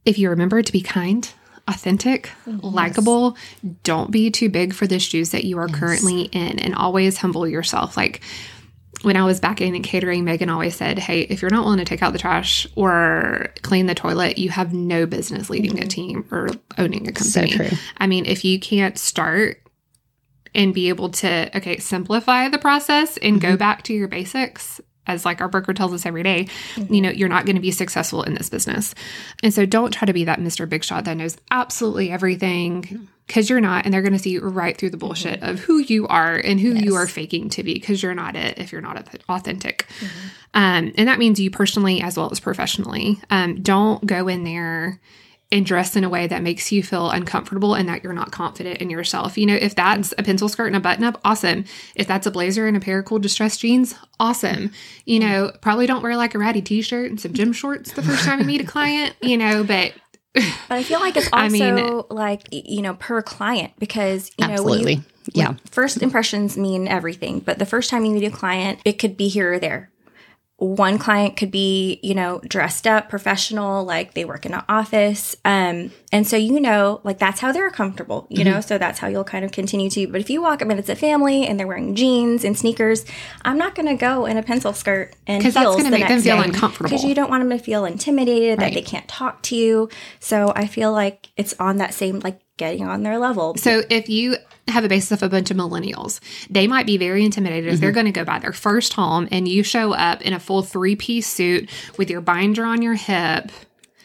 if 0.05 0.17
you 0.17 0.29
remember 0.29 0.62
to 0.62 0.72
be 0.72 0.81
kind, 0.81 1.31
authentic, 1.67 2.31
mm-hmm. 2.46 2.65
likable. 2.65 3.38
Don't 3.84 4.12
be 4.12 4.29
too 4.29 4.50
big 4.50 4.74
for 4.74 4.88
the 4.88 5.00
shoes 5.00 5.31
that 5.31 5.46
you 5.46 5.58
are 5.58 5.67
currently 5.67 6.24
in 6.24 6.60
and 6.60 6.75
always 6.75 7.17
humble 7.17 7.48
yourself. 7.48 7.96
Like 7.98 8.22
when 9.03 9.17
I 9.17 9.24
was 9.24 9.39
back 9.39 9.62
in 9.62 9.81
catering, 9.81 10.24
Megan 10.24 10.50
always 10.50 10.75
said, 10.75 11.00
Hey, 11.00 11.22
if 11.22 11.41
you're 11.41 11.51
not 11.51 11.63
willing 11.63 11.79
to 11.79 11.86
take 11.86 12.03
out 12.03 12.13
the 12.13 12.20
trash 12.20 12.67
or 12.75 13.53
clean 13.62 13.86
the 13.86 13.96
toilet, 13.96 14.38
you 14.38 14.50
have 14.50 14.74
no 14.74 15.05
business 15.05 15.50
leading 15.50 15.79
a 15.79 15.81
mm-hmm. 15.81 15.88
team 15.88 16.27
or 16.31 16.50
owning 16.77 17.10
a 17.10 17.20
So 17.20 17.41
company. 17.41 17.70
true. 17.70 17.77
I 17.98 18.08
mean, 18.08 18.25
if 18.25 18.46
you 18.46 18.60
can't 18.60 18.98
start 18.98 19.61
and 20.53 20.74
be 20.74 20.89
able 20.89 21.10
to, 21.10 21.55
okay, 21.58 21.77
simplify 21.77 22.50
the 22.50 22.58
process 22.58 23.17
and 23.17 23.39
go 23.39 23.50
mm-hmm. 23.50 23.58
back 23.58 23.84
to 23.84 23.93
your 23.93 24.08
basics, 24.08 24.81
as 25.08 25.25
like 25.25 25.41
our 25.41 25.48
broker 25.48 25.74
tells 25.74 25.93
us 25.93 26.05
every 26.05 26.24
day, 26.24 26.46
mm-hmm. 26.75 26.93
you 26.93 27.01
know, 27.01 27.10
you're 27.10 27.29
not 27.29 27.46
going 27.46 27.55
to 27.55 27.62
be 27.62 27.72
successful 27.72 28.24
in 28.24 28.34
this 28.34 28.50
business. 28.50 28.93
And 29.43 29.53
so 29.53 29.65
don't 29.65 29.91
try 29.91 30.05
to 30.05 30.13
be 30.13 30.25
that 30.25 30.39
Mr. 30.39 30.67
Big 30.67 30.84
Shot 30.84 31.05
that 31.05 31.17
knows 31.17 31.38
absolutely 31.50 32.12
everything 32.12 32.84
mm-hmm. 32.84 33.05
because 33.25 33.50
you're 33.50 33.62
not. 33.62 33.86
And 33.86 33.93
they're 33.93 34.01
going 34.01 34.13
to 34.13 34.20
see 34.20 34.38
right 34.38 34.77
through 34.77 34.91
the 34.91 34.98
bullshit 34.98 35.41
of 35.41 35.60
who 35.60 35.79
you 35.79 36.08
are 36.08 36.36
and 36.36 36.60
who 36.60 36.74
you 36.74 36.96
are 36.96 37.08
faking 37.08 37.50
to 37.51 37.63
be 37.63 37.74
because 37.74 38.03
you're 38.03 38.13
not 38.13 38.36
it 38.36 38.60
if 38.60 38.72
you're 38.72 38.81
not 38.81 38.98
auth- 38.98 39.22
authentic. 39.27 39.88
Um, 40.53 40.91
and 40.98 41.08
that 41.08 41.20
means 41.20 41.39
you 41.39 41.50
personally 41.50 42.01
as 42.01 42.17
well 42.17 42.29
as 42.31 42.39
professionally. 42.39 43.20
Um, 43.29 43.62
don't 43.62 44.05
go 44.05 44.27
in 44.27 44.43
there 44.43 45.00
and 45.51 45.65
dress 45.65 45.96
in 45.96 46.03
a 46.03 46.10
way 46.10 46.27
that 46.27 46.41
makes 46.41 46.72
you 46.72 46.81
feel 46.81 47.10
uncomfortable 47.10 47.75
and 47.75 47.89
that 47.89 48.03
you're 48.03 48.13
not 48.13 48.31
confident 48.31 48.79
in 48.79 48.89
yourself. 48.89 49.38
You 49.38 49.46
know, 49.48 49.55
if 49.55 49.75
that's 49.75 50.13
a 50.17 50.24
pencil 50.24 50.48
skirt 50.48 50.67
and 50.67 50.75
a 50.75 50.79
button 50.79 51.03
up, 51.03 51.20
awesome. 51.25 51.65
If 51.96 52.08
that's 52.08 52.25
a 52.25 52.31
blazer 52.31 52.67
and 52.67 52.77
a 52.77 52.79
pair 52.79 53.00
of 53.00 53.05
cool 53.05 53.20
distressed 53.20 53.60
jeans, 53.60 53.93
awesome. 54.20 54.72
You 55.05 55.20
know, 55.20 55.51
probably 55.62 55.88
don't 55.88 56.01
wear 56.03 56.15
like 56.15 56.36
a 56.36 56.39
ratty 56.39 56.62
t 56.62 56.81
shirt 56.81 57.10
and 57.10 57.20
some 57.20 57.34
gym 57.34 57.51
shorts 57.51 57.91
the 57.91 58.01
first 58.01 58.24
time 58.24 58.39
you 58.39 58.46
meet 58.46 58.62
a 58.62 58.65
client, 58.65 59.15
you 59.22 59.38
know, 59.38 59.63
but 59.63 59.93
But 60.34 60.43
I 60.77 60.84
feel 60.84 61.01
like 61.01 61.17
it's 61.17 61.27
also 61.34 61.38
I 61.46 61.50
mean- 61.50 62.03
like 62.10 62.48
you 62.51 62.81
know 62.81 62.93
per 62.96 63.22
client 63.22 63.74
because 63.77 64.31
you 64.38 64.48
know 64.48 64.63
when 64.63 64.79
you- 64.79 64.88
Absolutely. 64.88 65.01
Yeah. 65.34 65.53
first 65.70 66.01
impressions 66.01 66.58
mean 66.58 66.88
everything. 66.88 67.41
But 67.41 67.60
the 67.60 67.65
first 67.65 67.89
time 67.91 68.05
you 68.05 68.12
meet 68.13 68.24
a 68.24 68.31
client, 68.31 68.79
it 68.86 68.93
could 68.93 69.17
be 69.17 69.27
here 69.27 69.53
or 69.53 69.60
there. 69.60 69.90
One 70.62 71.00
client 71.00 71.38
could 71.38 71.50
be, 71.50 72.00
you 72.03 72.13
know, 72.13 72.39
dressed 72.48 72.86
up, 72.86 73.10
professional, 73.10 73.84
like 73.84 74.13
they 74.13 74.25
work 74.25 74.46
in 74.46 74.53
an 74.53 74.62
office. 74.70 75.36
Um, 75.44 75.91
and 76.12 76.27
so, 76.27 76.38
you 76.38 76.60
know, 76.62 77.01
like 77.03 77.18
that's 77.18 77.39
how 77.39 77.51
they're 77.51 77.72
comfortable, 77.72 78.27
you 78.30 78.44
know, 78.44 78.62
so 78.62 78.77
that's 78.77 79.00
how 79.00 79.08
you'll 79.08 79.24
kind 79.24 79.44
of 79.44 79.51
continue 79.51 79.89
to. 79.89 80.06
But 80.08 80.22
if 80.22 80.30
you 80.30 80.39
walk, 80.39 80.62
I 80.62 80.65
mean, 80.65 80.77
it's 80.77 80.88
a 80.88 80.96
family 80.96 81.48
and 81.48 81.60
they're 81.60 81.65
wearing 81.65 81.96
jeans 81.96 82.44
and 82.44 82.56
sneakers, 82.56 83.06
I'm 83.44 83.58
not 83.58 83.74
going 83.74 83.88
to 83.88 83.96
go 83.96 84.27
in 84.27 84.38
a 84.38 84.44
pencil 84.44 84.72
skirt 84.74 85.15
and 85.25 85.41
'Cause 85.41 85.56
that's 85.56 85.63
heels 85.63 85.77
gonna 85.77 85.89
the 85.89 85.98
make 85.98 86.08
them 86.08 86.22
feel 86.22 86.39
uncomfortable. 86.39 86.89
Because 86.91 87.06
you 87.06 87.15
don't 87.15 87.32
want 87.32 87.41
them 87.41 87.58
to 87.58 87.63
feel 87.63 87.84
intimidated 87.86 88.60
that 88.60 88.74
they 88.75 88.84
can't 88.84 89.08
talk 89.08 89.41
to 89.44 89.56
you. 89.56 89.89
So 90.20 90.53
I 90.56 90.68
feel 90.68 90.91
like 90.91 91.30
it's 91.38 91.56
on 91.60 91.77
that 91.77 91.96
same, 91.96 92.20
like 92.20 92.39
getting 92.58 92.88
on 92.88 93.01
their 93.01 93.18
level. 93.18 93.56
So 93.58 93.82
if 93.89 94.10
you 94.10 94.36
have 94.72 94.84
a 94.84 94.90
base 94.90 95.12
of 95.12 95.22
a 95.24 95.30
bunch 95.30 95.51
of 95.51 95.58
millennials, 95.58 96.20
they 96.50 96.68
might 96.68 96.86
be 96.86 96.98
very 96.98 97.24
intimidated 97.24 97.66
if 97.68 97.74
Mm-hmm. 97.75 97.82
they're 97.82 97.92
going 97.92 98.06
to 98.08 98.12
go 98.12 98.24
buy 98.25 98.40
their 98.40 98.54
first 98.54 98.94
home 98.94 99.28
and 99.32 99.48
you 99.48 99.63
show 99.63 99.94
up 99.94 100.22
in 100.22 100.34
a 100.34 100.40
full 100.40 100.62
three 100.63 100.96
piece 100.96 101.28
suit 101.28 101.70
with 101.98 102.10
your 102.10 102.22
binder 102.22 102.66
on 102.66 102.82
your 102.82 102.96
hip. 102.96 103.51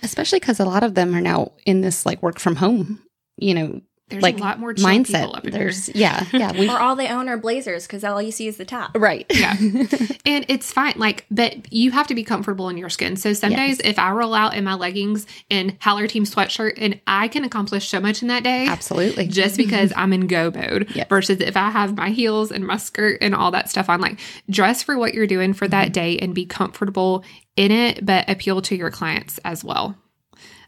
Especially 0.02 0.38
because 0.38 0.60
a 0.60 0.64
lot 0.64 0.82
of 0.84 0.94
them 0.94 1.14
are 1.14 1.20
now 1.20 1.52
in 1.64 1.80
this 1.80 2.04
like 2.06 2.22
work 2.22 2.38
from 2.38 2.56
home, 2.56 3.02
you 3.36 3.54
know, 3.54 3.80
There's 4.08 4.22
like 4.22 4.36
a 4.38 4.40
lot 4.40 4.60
more 4.60 4.72
chill 4.72 4.88
people 4.88 5.04
mindset. 5.24 5.36
up 5.36 5.44
in 5.44 5.52
There's 5.52 5.88
yeah, 5.88 6.24
yeah. 6.32 6.52
Or 6.72 6.78
all 6.78 6.94
they 6.94 7.08
own 7.08 7.28
are 7.28 7.36
blazers 7.36 7.86
because 7.88 8.04
all 8.04 8.22
you 8.22 8.30
see 8.30 8.46
is 8.46 8.56
the 8.56 8.64
top. 8.64 8.92
right. 8.96 9.26
Yeah. 9.30 9.56
and 10.24 10.46
it's 10.48 10.72
fine. 10.72 10.94
Like, 10.96 11.26
but 11.28 11.72
you 11.72 11.90
have 11.90 12.06
to 12.06 12.14
be 12.14 12.22
comfortable 12.22 12.68
in 12.68 12.76
your 12.76 12.88
skin. 12.88 13.16
So 13.16 13.32
some 13.32 13.50
Yes. 13.50 13.78
days, 13.78 13.80
if 13.84 13.98
I 13.98 14.12
roll 14.12 14.32
out 14.32 14.54
in 14.54 14.62
my 14.62 14.74
leggings 14.74 15.26
and 15.50 15.76
Haller 15.80 16.06
Team 16.06 16.22
sweatshirt, 16.22 16.74
and 16.76 17.00
I 17.08 17.26
can 17.26 17.42
accomplish 17.42 17.88
so 17.88 17.98
much 17.98 18.22
in 18.22 18.28
that 18.28 18.44
day. 18.44 18.66
Absolutely. 18.68 19.26
Just 19.26 19.56
because 19.66 19.92
I'm 19.96 20.12
in 20.12 20.28
go 20.28 20.52
mode 20.54 20.88
Yes. 20.94 21.08
versus 21.08 21.40
if 21.40 21.56
I 21.56 21.70
have 21.70 21.96
my 21.96 22.10
heels 22.10 22.52
and 22.52 22.64
my 22.64 22.76
skirt 22.76 23.18
and 23.20 23.34
all 23.34 23.50
that 23.50 23.68
stuff 23.68 23.88
on, 23.88 24.00
like 24.00 24.20
dress 24.48 24.84
for 24.84 24.96
what 24.96 25.14
you're 25.14 25.26
doing 25.26 25.52
for 25.52 25.66
that 25.66 25.86
mm-hmm. 25.86 25.92
day 25.92 26.18
and 26.18 26.32
be 26.32 26.46
comfortable 26.46 27.24
in 27.56 27.72
it, 27.72 28.06
but 28.06 28.28
appeal 28.30 28.62
to 28.62 28.76
your 28.76 28.90
clients 28.92 29.38
as 29.44 29.64
well. 29.64 29.96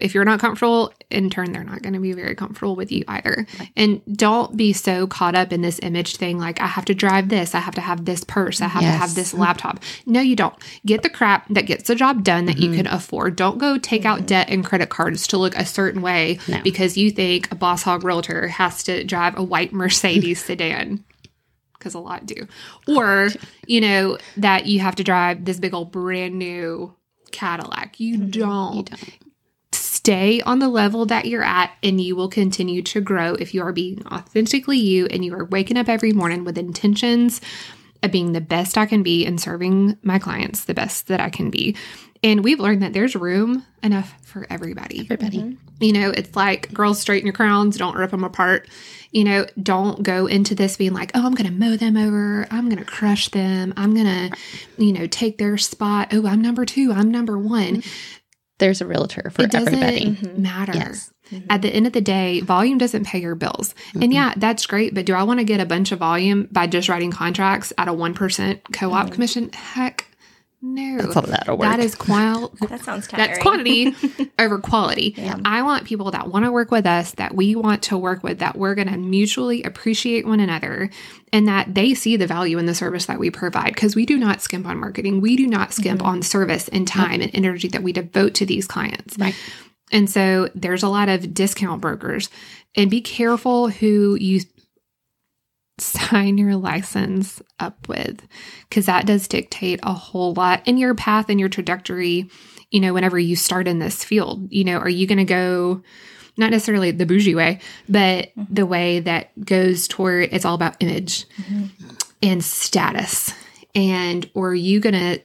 If 0.01 0.15
you're 0.15 0.25
not 0.25 0.41
comfortable, 0.41 0.93
in 1.11 1.31
turn, 1.31 1.53
they're 1.53 1.65
not 1.65 1.83
going 1.83 1.95
to 1.95 2.01
be 2.01 2.13
very 2.13 2.35
comfortable 2.35 2.77
with 2.77 2.93
you 2.93 3.05
either. 3.09 3.47
And 3.77 4.01
don't 4.17 4.57
be 4.57 4.73
so 4.73 5.07
caught 5.07 5.35
up 5.35 5.53
in 5.53 5.63
this 5.63 5.81
image 5.83 6.17
thing 6.17 6.39
like, 6.39 6.61
I 6.61 6.67
have 6.67 6.85
to 6.87 6.95
drive 6.95 7.29
this, 7.29 7.55
I 7.55 7.61
have 7.61 7.75
to 7.77 7.81
have 7.81 8.05
this 8.05 8.25
purse, 8.25 8.61
I 8.61 8.69
have 8.69 8.83
to 8.83 8.89
have 8.89 9.15
this 9.15 9.33
laptop. 9.35 9.81
No, 10.07 10.21
you 10.21 10.37
don't. 10.37 10.55
Get 10.87 11.03
the 11.03 11.11
crap 11.11 11.49
that 11.49 11.67
gets 11.67 11.89
the 11.89 11.95
job 11.95 12.25
done 12.25 12.45
that 12.47 12.59
you 12.59 12.73
can 12.73 12.87
afford. 12.87 13.37
Don't 13.37 13.59
go 13.59 13.79
take 13.79 14.05
out 14.05 14.27
debt 14.27 14.49
and 14.51 14.65
credit 14.65 14.89
cards 14.89 15.27
to 15.29 15.39
look 15.39 15.57
a 15.57 15.65
certain 15.67 16.03
way 16.03 16.39
No. 16.49 16.63
because 16.63 16.97
you 16.97 17.11
think 17.11 17.51
a 17.51 17.55
boss 17.55 17.83
hog 17.83 18.05
realtor 18.05 18.49
has 18.49 18.83
to 18.85 19.05
drive 19.05 19.37
a 19.39 19.43
white 19.43 19.73
Mercedes 19.73 20.45
sedan. 20.45 21.05
Because 21.79 21.95
a 21.95 22.01
lot 22.01 22.27
do. 22.27 22.49
Or, 22.89 23.29
you 23.69 23.81
know, 23.81 24.19
that 24.37 24.67
you 24.67 24.81
have 24.81 24.97
to 24.97 25.05
drive 25.05 25.45
this 25.45 25.61
big 25.61 25.73
old 25.75 25.93
brand 25.93 26.37
new 26.37 26.93
Cadillac. 27.31 28.01
You 28.01 28.17
don't 28.17 28.77
You 28.79 28.83
don't. 28.83 29.19
Stay 30.09 30.41
on 30.41 30.59
the 30.59 30.71
level 30.71 31.05
that 31.05 31.27
you're 31.27 31.43
at 31.43 31.71
and 31.83 32.01
you 32.01 32.17
will 32.17 32.31
continue 32.31 32.81
to 32.81 32.99
grow 32.99 33.35
if 33.35 33.53
you 33.53 33.61
are 33.61 33.75
being 33.75 34.03
authentically 34.07 34.79
you 34.79 35.05
and 35.09 35.23
you 35.23 35.35
are 35.35 35.45
waking 35.45 35.77
up 35.77 35.87
every 35.87 36.13
morning 36.13 36.45
with 36.45 36.57
intentions 36.57 37.43
of 38.03 38.11
being 38.11 38.33
the 38.33 38.41
best 38.41 38.79
I 38.79 38.87
can 38.87 39.03
be 39.03 39.27
and 39.27 39.39
serving 39.39 39.99
my 40.03 40.19
clients 40.19 40.65
the 40.65 40.73
best 40.73 41.09
that 41.09 41.21
I 41.21 41.29
can 41.29 41.51
be. 41.51 41.77
And 42.23 42.43
we've 42.43 42.59
learned 42.59 42.83
that 42.83 42.95
there's 42.95 43.15
room 43.17 43.67
enough 43.83 44.15
for 44.23 44.47
everybody. 44.49 45.01
Everybody. 45.01 45.41
Mm-hmm. 45.41 45.85
You 45.85 45.93
know, 45.93 46.11
it's 46.11 46.35
like 46.35 46.73
girls 46.73 46.99
straighten 47.01 47.27
your 47.27 47.35
crowns, 47.35 47.77
don't 47.77 47.95
rip 47.95 48.11
them 48.11 48.25
apart. 48.25 48.67
You 49.11 49.25
know, 49.25 49.45
don't 49.63 50.03
go 50.03 50.27
into 50.27 50.55
this 50.55 50.79
being 50.79 50.95
like, 50.95 51.11
oh, 51.15 51.27
I'm 51.27 51.35
going 51.35 51.51
to 51.51 51.53
mow 51.53 51.77
them 51.77 51.99
over. 51.99 52.47
I'm 52.51 52.71
going 52.71 52.83
to 52.83 52.91
crush 52.91 53.29
them. 53.29 53.75
I'm 53.77 53.93
going 53.93 54.31
to, 54.31 54.37
you 54.79 54.95
know, 54.95 55.07
take 55.07 55.37
their 55.37 55.59
spot. 55.59 56.09
Oh, 56.13 56.27
I'm 56.27 56.41
number 56.41 56.65
two. 56.65 56.93
I'm 56.93 57.11
number 57.11 57.39
one 57.39 57.77
mm-hmm. 57.77 58.19
There's 58.59 58.81
a 58.81 58.87
realtor 58.87 59.31
for 59.31 59.43
it 59.43 59.51
doesn't 59.51 59.75
everybody. 59.75 60.17
Mm-hmm. 60.17 60.43
matter. 60.43 60.73
Yes. 60.75 61.13
Mm-hmm. 61.31 61.47
At 61.51 61.63
the 61.63 61.69
end 61.69 61.87
of 61.87 61.93
the 61.93 62.01
day, 62.01 62.41
volume 62.41 62.79
doesn't 62.79 63.07
pay 63.07 63.21
your 63.21 63.35
bills. 63.35 63.75
And 63.95 64.13
yeah, 64.13 64.33
that's 64.37 64.67
great. 64.67 64.95
But 64.95 65.05
do 65.07 65.15
I 65.15 65.23
want 65.25 65.41
to 65.41 65.45
get 65.45 65.61
a 65.61 65.67
bunch 65.67 65.93
of 65.93 65.99
volume 65.99 66.49
by 66.51 66.67
just 66.67 66.89
writing 66.89 67.11
contracts 67.11 67.73
at 67.77 67.87
a 67.87 67.93
1% 67.93 68.61
co 68.73 68.93
op 68.93 69.11
commission? 69.11 69.51
Heck 69.53 70.08
no. 70.61 70.99
That's 70.99 71.15
a 71.15 71.21
lot 71.21 71.49
of 71.49 71.59
work. 71.59 71.71
That 71.71 71.79
is 71.79 71.95
qual- 71.95 72.49
That 72.61 72.81
sounds 72.81 73.07
tiring. 73.07 73.29
that's 73.29 73.43
quantity 73.43 73.95
over 74.39 74.59
quality. 74.59 75.15
I 75.45 75.63
want 75.63 75.85
people 75.85 76.11
that 76.11 76.29
want 76.29 76.45
to 76.45 76.53
work 76.53 76.71
with 76.71 76.85
us, 76.85 77.13
that 77.13 77.35
we 77.35 77.55
want 77.55 77.85
to 77.85 77.97
work 77.97 78.25
with, 78.25 78.41
that 78.41 78.57
we're 78.57 78.75
going 78.75 78.89
to 78.89 78.97
mutually 78.97 79.63
appreciate 79.63 80.27
one 80.27 80.41
another, 80.41 80.91
and 81.33 81.47
that 81.47 81.75
they 81.75 81.95
see 81.95 82.17
the 82.17 82.27
value 82.27 82.59
in 82.59 82.67
the 82.67 82.75
service 82.75 83.07
that 83.07 83.21
we 83.21 83.31
provide. 83.31 83.75
Because 83.75 83.95
we 83.95 84.05
do 84.05 84.19
not 84.19 84.41
skimp 84.41 84.67
on 84.67 84.79
marketing, 84.79 85.21
we 85.21 85.37
do 85.37 85.47
not 85.47 85.73
skimp 85.73 86.01
mm-hmm. 86.01 86.09
on 86.09 86.23
service 86.23 86.69
and 86.69 86.89
time 86.89 87.21
and 87.21 87.31
energy 87.35 87.69
that 87.69 87.83
we 87.83 87.93
devote 87.93 88.35
to 88.35 88.47
these 88.47 88.67
clients. 88.67 89.17
Right. 89.17 89.37
And 89.93 90.11
so 90.11 90.51
there's 90.55 90.83
a 90.83 90.89
lot 90.89 91.09
of 91.09 91.33
discount 91.33 91.81
brokers, 91.81 92.31
and 92.75 92.91
be 92.91 93.01
careful 93.01 93.69
who 93.69 94.17
you 94.17 94.41
sign 95.81 96.39
your 96.39 96.57
license 96.57 97.41
up 97.61 97.89
with 97.89 98.27
because 98.69 98.87
that 98.87 99.07
does 99.07 99.29
dictate 99.29 99.81
a 99.83 99.93
whole 99.93 100.35
lot 100.35 100.67
in 100.67 100.79
your 100.79 100.95
path 100.95 101.29
and 101.29 101.41
your 101.41 101.49
trajectory 101.49 102.29
you 102.71 102.81
know 102.81 102.93
whenever 102.93 103.19
you 103.19 103.37
start 103.37 103.67
in 103.67 103.79
this 103.79 104.05
field. 104.05 104.49
You 104.51 104.65
know 104.65 104.79
are 104.79 104.89
you 104.89 105.07
going 105.07 105.19
to 105.19 105.25
go 105.25 105.83
not 106.37 106.51
necessarily 106.51 106.91
the 106.91 107.07
bougie 107.07 107.35
way 107.35 107.61
but 107.89 108.27
mm-hmm. 108.27 108.55
the 108.55 108.67
way 108.67 109.01
that 109.01 109.45
goes 109.45 109.89
toward 109.89 110.29
it's 110.33 110.45
all 110.45 110.55
about 110.55 110.77
image 110.81 111.29
mm-hmm. 111.31 111.67
and 112.23 112.45
status. 112.45 113.33
And 113.75 114.29
or 114.35 114.51
are 114.51 114.55
you 114.55 114.81
going 114.81 114.95
to 114.95 115.23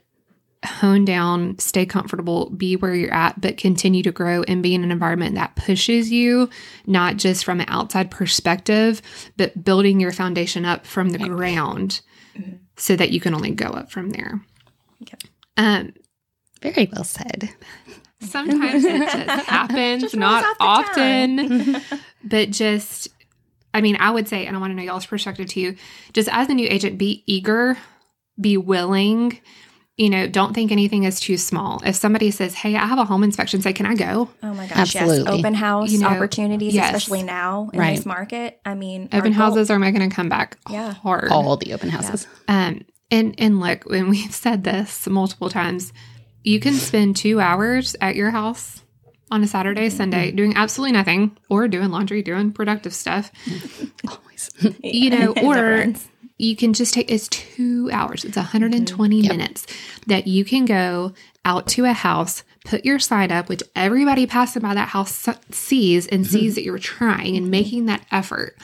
hone 0.63 1.03
down 1.05 1.57
stay 1.59 1.85
comfortable 1.85 2.49
be 2.51 2.75
where 2.75 2.93
you're 2.95 3.13
at 3.13 3.39
but 3.41 3.57
continue 3.57 4.01
to 4.03 4.11
grow 4.11 4.43
and 4.43 4.63
be 4.63 4.73
in 4.73 4.83
an 4.83 4.91
environment 4.91 5.35
that 5.35 5.55
pushes 5.55 6.11
you 6.11 6.49
not 6.85 7.17
just 7.17 7.43
from 7.43 7.59
an 7.59 7.65
outside 7.69 8.09
perspective 8.09 9.01
but 9.37 9.63
building 9.63 9.99
your 9.99 10.11
foundation 10.11 10.63
up 10.65 10.85
from 10.85 11.09
the 11.09 11.19
ground 11.19 12.01
so 12.77 12.95
that 12.95 13.11
you 13.11 13.19
can 13.19 13.33
only 13.35 13.51
go 13.51 13.67
up 13.67 13.91
from 13.91 14.09
there 14.11 14.41
Okay. 15.01 15.17
um 15.57 15.93
Very 16.61 16.89
well 16.93 17.03
said. 17.03 17.49
sometimes 18.21 18.85
it 18.85 18.99
just 19.11 19.45
happens 19.49 20.01
Just 20.03 20.15
not 20.15 20.43
off 20.61 20.87
often 20.89 21.75
but 22.23 22.49
just 22.51 23.09
i 23.73 23.81
mean 23.81 23.97
i 23.99 24.09
would 24.09 24.27
say 24.29 24.45
and 24.45 24.55
i 24.55 24.59
want 24.59 24.71
to 24.71 24.75
know 24.75 24.83
y'all's 24.83 25.05
perspective 25.05 25.47
too 25.47 25.75
just 26.13 26.29
as 26.31 26.47
a 26.49 26.53
new 26.53 26.67
agent 26.69 26.97
be 26.97 27.23
eager 27.27 27.77
be 28.39 28.55
willing 28.57 29.39
you 29.97 30.09
know 30.09 30.27
don't 30.27 30.53
think 30.53 30.71
anything 30.71 31.03
is 31.03 31.19
too 31.19 31.37
small 31.37 31.79
if 31.85 31.95
somebody 31.95 32.31
says 32.31 32.53
hey 32.55 32.75
i 32.75 32.85
have 32.85 32.97
a 32.97 33.05
home 33.05 33.23
inspection 33.23 33.61
say 33.61 33.73
can 33.73 33.85
i 33.85 33.93
go 33.93 34.27
Oh 34.41 34.53
my 34.53 34.65
gosh, 34.67 34.95
yes. 34.95 35.03
Absolutely. 35.03 35.39
Open 35.39 35.53
house 35.53 35.91
You 35.91 35.99
know, 35.99 36.07
opportunities, 36.07 36.73
yes. 36.73 36.87
especially 36.95 37.23
now 37.23 37.69
in 37.73 37.79
Right. 37.79 37.95
this 37.95 38.05
market. 38.05 38.59
I 38.65 38.73
mean, 38.75 39.09
our 39.11 39.19
open 39.19 39.31
goal- 39.33 39.41
houses 39.41 39.69
are 39.69 39.79
making 39.79 40.01
a 40.01 40.09
comeback 40.09 40.57
Yeah. 40.69 40.93
hard 40.93 41.29
All 41.31 41.57
the 41.57 41.73
open 41.73 41.89
houses. 41.89 42.27
Um, 42.47 42.81
and 43.11 43.35
and 43.37 43.59
look, 43.59 43.83
when 43.89 44.09
we've 44.09 44.33
said 44.33 44.63
this 44.63 45.07
multiple 45.07 45.49
times, 45.49 45.93
you 46.43 46.59
can 46.59 46.73
spend 46.73 47.15
two 47.15 47.39
hours 47.39 47.95
at 48.01 48.15
your 48.15 48.31
house 48.31 48.81
on 49.31 49.43
a 49.43 49.47
Saturday, 49.47 49.89
Sunday, 49.89 50.31
doing 50.31 50.55
absolutely 50.55 50.91
nothing 50.93 51.37
or 51.49 51.67
doing 51.67 51.89
laundry, 51.89 52.21
doing 52.21 52.51
productive 52.51 52.93
stuff, 52.93 53.31
Always. 54.07 54.49
you 54.83 55.09
know, 55.09 55.33
or 55.43 55.55
depends. 55.77 56.07
You 56.37 56.55
can 56.55 56.73
just 56.73 56.93
take 56.93 57.11
it's 57.11 57.27
two 57.27 57.89
hours, 57.91 58.25
it's 58.25 58.37
120 58.37 59.21
mm-hmm. 59.21 59.27
minutes 59.27 59.65
that 60.07 60.27
you 60.27 60.43
can 60.45 60.65
go 60.65 61.13
out 61.45 61.67
to 61.67 61.85
a 61.85 61.93
house, 61.93 62.43
put 62.65 62.85
your 62.85 62.99
sign 62.99 63.31
up, 63.31 63.49
which 63.49 63.63
everybody 63.75 64.25
passing 64.25 64.61
by 64.61 64.73
that 64.73 64.89
house 64.89 65.27
sees 65.51 66.07
and 66.07 66.23
mm-hmm. 66.25 66.31
sees 66.31 66.55
that 66.55 66.63
you're 66.63 66.77
trying 66.77 67.37
and 67.37 67.51
making 67.51 67.85
that 67.85 68.05
effort. 68.11 68.57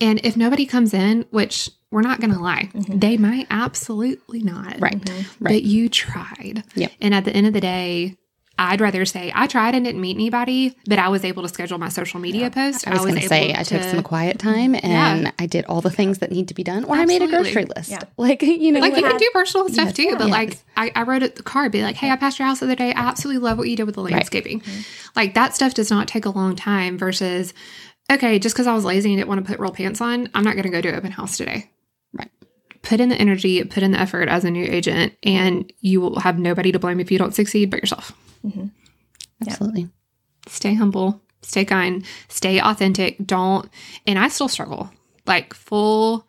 And 0.00 0.20
if 0.24 0.36
nobody 0.36 0.66
comes 0.66 0.92
in, 0.92 1.24
which 1.30 1.70
we're 1.90 2.02
not 2.02 2.20
going 2.20 2.32
to 2.32 2.40
lie, 2.40 2.68
mm-hmm. 2.72 2.98
they 2.98 3.16
might 3.16 3.46
absolutely 3.50 4.42
not. 4.42 4.80
right. 4.80 5.02
But 5.04 5.50
Right. 5.50 5.62
you 5.62 5.88
tried. 5.88 6.64
Yep. 6.74 6.92
And 7.00 7.14
at 7.14 7.24
the 7.24 7.32
end 7.32 7.46
of 7.46 7.52
the 7.52 7.60
day, 7.60 8.16
I'd 8.58 8.80
rather 8.80 9.04
say 9.04 9.30
I 9.34 9.46
tried 9.46 9.74
and 9.74 9.84
didn't 9.84 10.00
meet 10.00 10.16
anybody, 10.16 10.74
but 10.86 10.98
I 10.98 11.08
was 11.08 11.24
able 11.24 11.42
to 11.42 11.48
schedule 11.48 11.76
my 11.76 11.90
social 11.90 12.20
media 12.20 12.50
post. 12.50 12.88
I 12.88 12.92
was, 12.92 13.00
going 13.02 13.16
to 13.16 13.28
say 13.28 13.52
I 13.54 13.62
took 13.62 13.82
some 13.82 14.02
quiet 14.02 14.38
time 14.38 14.74
and 14.82 15.30
I 15.38 15.44
did 15.46 15.66
all 15.66 15.82
the 15.82 15.90
things 15.90 16.18
that 16.18 16.30
need 16.30 16.48
to 16.48 16.54
be 16.54 16.64
done, 16.64 16.84
or 16.84 16.96
I 16.96 17.04
made 17.04 17.20
a 17.20 17.26
grocery 17.28 17.66
list. 17.66 17.90
Yeah. 17.90 18.00
Like 18.16 18.40
you 18.42 18.72
know, 18.72 18.80
like 18.80 18.96
you 18.96 19.02
had- 19.04 19.10
can 19.10 19.20
do 19.20 19.30
personal 19.32 19.68
stuff 19.68 19.86
Yes. 19.88 19.96
too, 19.96 20.14
but 20.16 20.28
Yes. 20.28 20.30
like 20.30 20.58
I, 20.76 20.90
I 20.94 21.02
wrote 21.02 21.22
it 21.22 21.36
the 21.36 21.42
card, 21.42 21.70
be 21.72 21.82
like, 21.82 21.96
hey, 21.96 22.10
I 22.10 22.16
passed 22.16 22.38
your 22.38 22.48
house 22.48 22.60
the 22.60 22.66
other 22.66 22.74
day. 22.76 22.94
I 22.94 23.00
absolutely 23.08 23.42
love 23.42 23.58
what 23.58 23.68
you 23.68 23.76
did 23.76 23.84
with 23.84 23.94
the 23.96 24.02
landscaping. 24.02 24.62
Like 25.14 25.34
that 25.34 25.54
stuff 25.54 25.74
does 25.74 25.90
not 25.90 26.08
take 26.08 26.24
a 26.24 26.30
long 26.30 26.56
time 26.56 26.96
versus 26.96 27.52
okay, 28.10 28.38
just 28.38 28.54
because 28.54 28.66
I 28.66 28.72
was 28.74 28.84
lazy 28.84 29.10
and 29.10 29.18
didn't 29.18 29.28
want 29.28 29.44
to 29.44 29.50
put 29.50 29.60
real 29.60 29.72
pants 29.72 30.00
on, 30.00 30.28
I'm 30.34 30.44
not 30.44 30.54
going 30.54 30.62
to 30.64 30.70
go 30.70 30.80
do 30.80 30.90
open 30.92 31.10
house 31.10 31.36
today. 31.36 31.70
Right. 32.14 32.30
Put 32.82 33.00
in 33.00 33.08
the 33.10 33.16
energy, 33.16 33.64
put 33.64 33.82
in 33.82 33.90
the 33.90 34.00
effort 34.00 34.28
as 34.28 34.44
a 34.44 34.50
new 34.50 34.64
agent, 34.64 35.12
and 35.24 35.70
you 35.80 36.00
will 36.00 36.20
have 36.20 36.38
nobody 36.38 36.70
to 36.72 36.78
blame 36.78 37.00
if 37.00 37.10
you 37.10 37.18
don't 37.18 37.34
succeed 37.34 37.68
but 37.70 37.80
yourself. 37.80 38.12
Absolutely. 39.42 39.88
Stay 40.48 40.74
humble, 40.74 41.22
stay 41.42 41.64
kind, 41.64 42.04
stay 42.28 42.60
authentic. 42.60 43.16
Don't, 43.24 43.68
and 44.06 44.18
I 44.18 44.28
still 44.28 44.48
struggle. 44.48 44.90
Like 45.26 45.54
full 45.54 46.26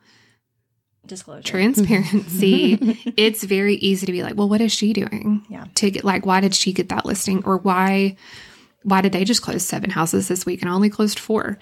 disclosure. 1.05 1.43
transparency, 1.43 2.77
it's 3.17 3.43
very 3.43 3.75
easy 3.75 4.05
to 4.05 4.12
be 4.12 4.24
like, 4.24 4.36
well, 4.36 4.50
what 4.50 4.62
is 4.62 4.71
she 4.71 4.93
doing? 4.93 5.45
Yeah. 5.50 5.65
To 5.75 5.91
get 5.91 6.03
like, 6.03 6.25
why 6.25 6.41
did 6.41 6.55
she 6.55 6.74
get 6.74 6.89
that 6.89 7.05
listing? 7.05 7.43
Or 7.45 7.57
why 7.57 8.17
why 8.83 9.01
did 9.01 9.12
they 9.12 9.25
just 9.25 9.41
close 9.41 9.63
seven 9.63 9.89
houses 9.89 10.27
this 10.29 10.45
week 10.45 10.62
and 10.62 10.69
I 10.69 10.74
only 10.74 10.89
closed 10.89 11.19
four? 11.19 11.57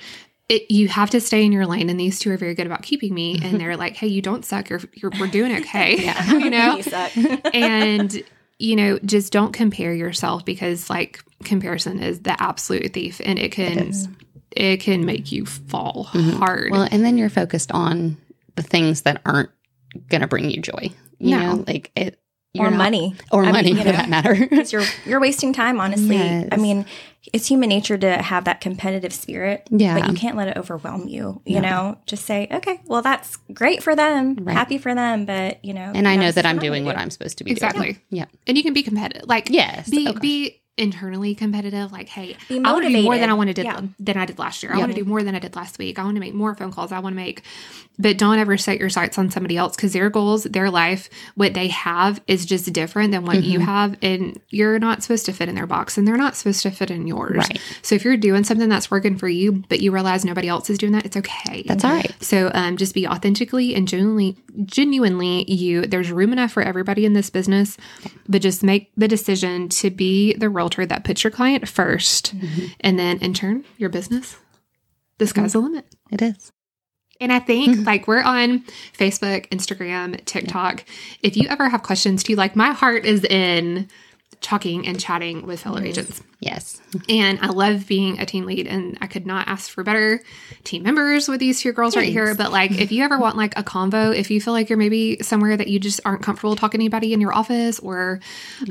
It, 0.48 0.70
you 0.70 0.88
have 0.90 1.10
to 1.10 1.20
stay 1.20 1.44
in 1.44 1.52
your 1.52 1.66
lane, 1.66 1.90
and 1.90 2.00
these 2.00 2.20
two 2.20 2.30
are 2.30 2.38
very 2.38 2.54
good 2.54 2.68
about 2.68 2.84
keeping 2.84 3.16
me. 3.16 3.40
And 3.42 3.60
they're 3.60 3.76
like, 3.76 3.96
"Hey, 3.96 4.08
you 4.08 4.22
don't 4.22 4.46
suck. 4.46 4.70
You're, 4.70 4.82
you're 4.94 5.12
we're 5.20 5.26
doing 5.26 5.56
okay, 5.58 5.98
yeah 5.98 6.32
you 6.38 6.52
know." 6.52 6.76
You 6.76 6.84
suck. 6.84 7.12
and 7.52 8.24
you 8.60 8.76
know, 8.76 9.00
just 9.00 9.34
don't 9.34 9.52
compare 9.52 9.94
yourself 9.94 10.46
because 10.46 10.90
like 10.90 11.22
comparison 11.44 12.02
is 12.02 12.22
the 12.22 12.42
absolute 12.42 12.94
thief, 12.94 13.22
and 13.24 13.38
it 13.38 13.52
can 13.52 13.94
it, 14.52 14.78
can 14.78 15.06
make 15.06 15.32
you 15.32 15.46
fall 15.46 16.08
mm-hmm. 16.12 16.38
hard. 16.38 16.72
Well, 16.72 16.88
and 16.90 17.04
then 17.04 17.18
you're 17.18 17.30
focused 17.30 17.72
on 17.72 18.18
the 18.56 18.64
things 18.64 19.02
that 19.02 19.22
aren't 19.26 19.50
going 20.10 20.22
to 20.22 20.28
bring 20.28 20.50
you 20.50 20.62
joy. 20.62 20.90
You 21.20 21.32
No. 21.38 21.40
know, 21.56 21.64
like 21.68 21.92
it 21.96 22.20
or 22.60 22.64
you're 22.64 22.72
not- 22.72 22.78
money. 22.78 23.16
or 23.32 23.42
I 23.44 23.46
mean, 23.46 23.52
money 23.54 23.70
you 23.72 23.78
for 23.78 23.84
know, 23.86 23.92
that 23.92 24.10
matter. 24.10 24.36
because 24.50 24.72
you're 24.74 24.84
you're 25.06 25.20
wasting 25.20 25.54
time 25.54 25.80
honestly 25.80 26.16
Yes. 26.18 26.50
i 26.52 26.58
mean 26.58 26.86
it's 27.34 27.48
human 27.48 27.70
nature 27.70 27.98
to 27.98 28.22
have 28.22 28.44
that 28.46 28.62
competitive 28.62 29.12
spirit 29.12 29.68
Yeah. 29.72 29.98
but 30.00 30.08
you 30.10 30.14
can't 30.16 30.38
let 30.38 30.48
it 30.48 30.58
overwhelm 30.58 31.08
you 31.08 31.42
you 31.46 31.60
know 31.60 31.98
just 32.06 32.26
say 32.26 32.48
okay 32.52 32.82
well 32.86 33.02
that's 33.02 33.38
great 33.54 33.82
for 33.82 33.96
them 33.96 34.36
Right. 34.42 34.54
happy 34.56 34.78
for 34.78 34.94
them 34.94 35.26
but 35.26 35.64
you 35.66 35.74
know 35.74 35.92
and 35.96 36.08
I 36.08 36.16
know 36.18 36.32
that 36.32 36.46
I'm 36.46 36.60
doing 36.60 36.84
do. 36.84 36.88
what 36.88 36.98
I'm 36.98 37.10
supposed 37.10 37.38
to 37.40 37.44
be 37.44 37.52
Exactly. 37.52 37.80
doing. 37.80 37.90
Exactly 37.92 38.18
yeah. 38.18 38.26
and 38.48 38.58
you 38.58 38.64
can 38.64 38.74
be 38.74 38.84
competitive. 38.84 39.28
Like 39.28 39.50
Yes. 39.50 39.90
be 39.90 40.06
gosh. 40.06 40.20
be 40.22 40.62
internally 40.78 41.34
competitive. 41.36 41.92
Like, 41.92 42.10
hey, 42.10 42.36
I 42.50 42.74
want 42.74 42.84
to 42.86 42.90
do 42.92 43.02
more 43.04 43.18
than 43.18 43.30
I 43.30 43.34
want 43.34 43.48
to 43.48 43.54
did 43.54 43.66
Yeah. 43.66 43.82
than 44.00 44.18
I 44.18 44.26
did 44.26 44.38
last 44.40 44.62
year. 44.62 44.72
I 44.74 44.76
Yeah. 44.76 44.82
want 44.84 44.96
to 44.96 45.02
do 45.04 45.08
more 45.08 45.24
than 45.24 45.34
I 45.36 45.40
did 45.40 45.56
last 45.56 45.78
week. 45.78 45.98
I 46.00 46.04
want 46.04 46.16
to 46.16 46.20
make 46.20 46.34
more 46.34 46.54
phone 46.56 46.72
calls. 46.72 46.92
I 46.92 47.00
want 47.00 47.14
to 47.14 47.18
make, 47.18 47.44
but 47.98 48.18
don't 48.18 48.38
ever 48.40 48.58
set 48.58 48.78
your 48.80 48.90
sights 48.90 49.18
on 49.18 49.30
somebody 49.32 49.56
else 49.56 49.76
because 49.76 49.94
their 49.94 50.10
goals, 50.10 50.44
their 50.44 50.70
life, 50.70 51.10
what 51.36 51.54
they 51.54 51.70
have 51.70 52.22
is 52.28 52.46
just 52.46 52.72
different 52.74 53.12
than 53.12 53.24
what 53.26 53.38
Mm-hmm. 53.38 53.52
you 53.52 53.60
have, 53.62 53.96
and 54.02 54.40
you're 54.50 54.78
not 54.80 55.02
supposed 55.02 55.26
to 55.28 55.32
fit 55.34 55.48
in 55.48 55.56
their 55.56 55.66
box, 55.68 55.98
and 55.98 56.06
they're 56.08 56.18
not 56.18 56.36
supposed 56.36 56.62
to 56.64 56.72
fit 56.72 56.92
in 56.92 57.08
yours. 57.08 57.38
Right. 57.38 57.60
So 57.82 57.96
if 57.96 58.04
you're 58.04 58.18
doing 58.18 58.44
something 58.44 58.68
that's 58.70 58.92
working 58.92 59.18
for 59.18 59.30
you, 59.30 59.64
but 59.70 59.80
you 59.80 59.92
realize 59.92 60.26
nobody 60.26 60.48
else 60.50 60.70
is 60.70 60.78
doing 60.78 60.92
that, 60.92 61.06
it's 61.06 61.16
okay. 61.18 61.64
That's 61.66 61.86
all 61.86 61.92
right. 61.94 62.14
So 62.22 62.52
um, 62.54 62.76
just 62.78 62.94
be 62.94 63.08
authentically 63.08 63.76
and 63.76 63.88
genuinely, 63.88 64.36
genuinely 64.66 65.50
you. 65.50 65.84
There's 65.84 66.12
room 66.12 66.34
enough 66.34 66.52
for 66.52 66.62
everybody 66.64 67.06
in 67.06 67.14
this 67.14 67.30
business, 67.30 67.78
but 68.28 68.42
just 68.42 68.62
make 68.64 68.92
the 68.98 69.08
decision 69.08 69.70
to 69.70 69.90
be 69.90 70.34
the 70.34 70.50
realtor 70.66 70.86
that 70.86 71.04
puts 71.04 71.24
your 71.24 71.32
client 71.32 71.66
1st 71.66 72.40
mm-hmm. 72.40 72.66
and 72.80 72.98
then 72.98 73.20
in 73.20 73.34
turn 73.34 73.64
your 73.78 73.90
business. 73.90 74.38
The 75.20 75.28
sky's 75.28 75.54
the 75.54 75.60
mm-hmm. 75.60 75.68
limit. 75.68 75.96
It 76.12 76.22
is. 76.22 76.52
And 77.22 77.32
I 77.32 77.40
think 77.40 77.76
mm-hmm. 77.76 77.84
like 77.84 78.08
we're 78.08 78.24
on 78.24 78.62
Facebook, 78.98 79.48
Instagram, 79.50 80.24
TikTok. 80.26 80.84
If 81.22 81.38
you 81.38 81.48
ever 81.48 81.70
have 81.70 81.84
questions 81.84 82.24
too, 82.24 82.36
like 82.36 82.56
my 82.56 82.74
heart 82.74 83.06
is 83.06 83.24
in 83.24 83.88
talking 84.42 84.86
and 84.86 85.00
chatting 85.00 85.48
with 85.48 85.62
fellow 85.62 85.80
agents. 85.80 86.22
Yes. 86.40 86.80
And 87.10 87.40
I 87.42 87.48
love 87.48 87.88
being 87.88 88.20
a 88.20 88.26
team 88.28 88.46
lead, 88.46 88.68
and 88.68 88.96
I 89.02 89.08
could 89.08 89.26
not 89.26 89.48
ask 89.48 89.72
for 89.72 89.84
better 89.84 90.22
team 90.64 90.84
members 90.84 91.28
with 91.28 91.40
these 91.40 91.60
two 91.62 91.72
girls 91.72 91.96
right 91.96 92.08
here. 92.10 92.36
But 92.36 92.52
like, 92.52 92.72
if 92.72 92.92
you 92.92 93.04
ever 93.04 93.18
want 93.18 93.36
like 93.38 93.58
a 93.58 93.64
convo, 93.64 94.16
if 94.16 94.30
you 94.30 94.40
feel 94.40 94.54
like 94.54 94.70
you're 94.70 94.78
maybe 94.78 95.18
somewhere 95.24 95.58
that 95.58 95.68
you 95.68 95.80
just 95.80 96.00
aren't 96.06 96.22
comfortable 96.22 96.56
talking 96.56 96.78
to 96.80 96.84
anybody 96.84 97.14
in 97.14 97.22
your 97.22 97.34
office, 97.34 97.80
or 97.80 98.20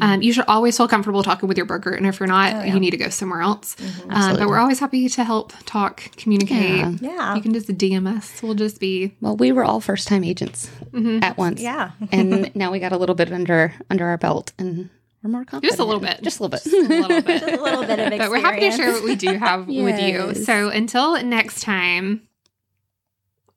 um, 0.00 0.22
you 0.22 0.32
should 0.32 0.44
always 0.46 0.76
feel 0.76 0.86
comfortable 0.86 1.24
talking 1.24 1.48
with 1.48 1.56
your 1.56 1.66
broker. 1.66 1.90
And 1.90 2.06
if 2.06 2.20
you're 2.20 2.28
not, 2.28 2.68
you 2.68 2.78
need 2.78 2.90
to 2.92 2.96
go 2.96 3.08
somewhere 3.08 3.40
else. 3.40 3.74
Um, 4.08 4.36
but 4.36 4.46
we're 4.46 4.58
always 4.58 4.78
happy 4.78 5.08
to 5.08 5.24
help 5.24 5.52
talk, 5.64 6.08
communicate. 6.16 6.78
Yeah. 6.78 6.92
yeah 7.00 7.34
You 7.34 7.42
can 7.42 7.52
just 7.52 7.66
DM 7.68 8.06
us. 8.06 8.40
We'll 8.42 8.54
just 8.54 8.78
be 8.78 9.16
Well, 9.20 9.36
we 9.36 9.50
were 9.50 9.64
all 9.64 9.80
first 9.80 10.06
time 10.06 10.22
agents 10.22 10.70
at 10.94 11.36
once. 11.36 11.60
yeah 11.60 11.90
and 12.12 12.54
now 12.54 12.70
we 12.70 12.78
got 12.78 12.92
a 12.92 12.96
little 12.96 13.16
bit 13.16 13.32
under 13.32 13.74
under 13.90 14.06
our 14.06 14.18
belt 14.18 14.52
and 14.58 14.90
we're 15.24 15.30
more 15.30 15.44
confident. 15.44 15.70
Just 15.70 15.80
a 15.80 15.84
little 15.84 16.00
bit. 16.00 16.22
Just 16.22 16.38
a 16.38 16.42
little 16.42 16.50
bit. 16.50 16.66
a 16.66 16.98
little 17.00 17.22
bit. 17.22 17.42
a 17.42 17.62
little 17.62 17.82
bit 17.82 17.98
of 17.98 18.12
experience 18.12 18.18
But 18.18 18.30
we're 18.30 18.40
happy 18.40 18.60
to 18.60 18.70
share 18.70 18.92
what 18.92 19.04
we 19.04 19.16
do 19.16 19.38
have 19.38 19.66
with 19.66 19.98
you. 19.98 20.34
So 20.34 20.68
until 20.68 21.20
next 21.24 21.62
time, 21.62 22.28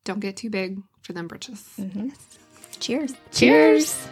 don't 0.06 0.22
get 0.22 0.38
too 0.38 0.50
big 0.50 0.82
for 1.02 1.12
them 1.12 1.28
britches. 1.28 1.68
Mm-hmm. 1.78 2.10
cheers 2.80 3.14
Cheers. 3.32 4.08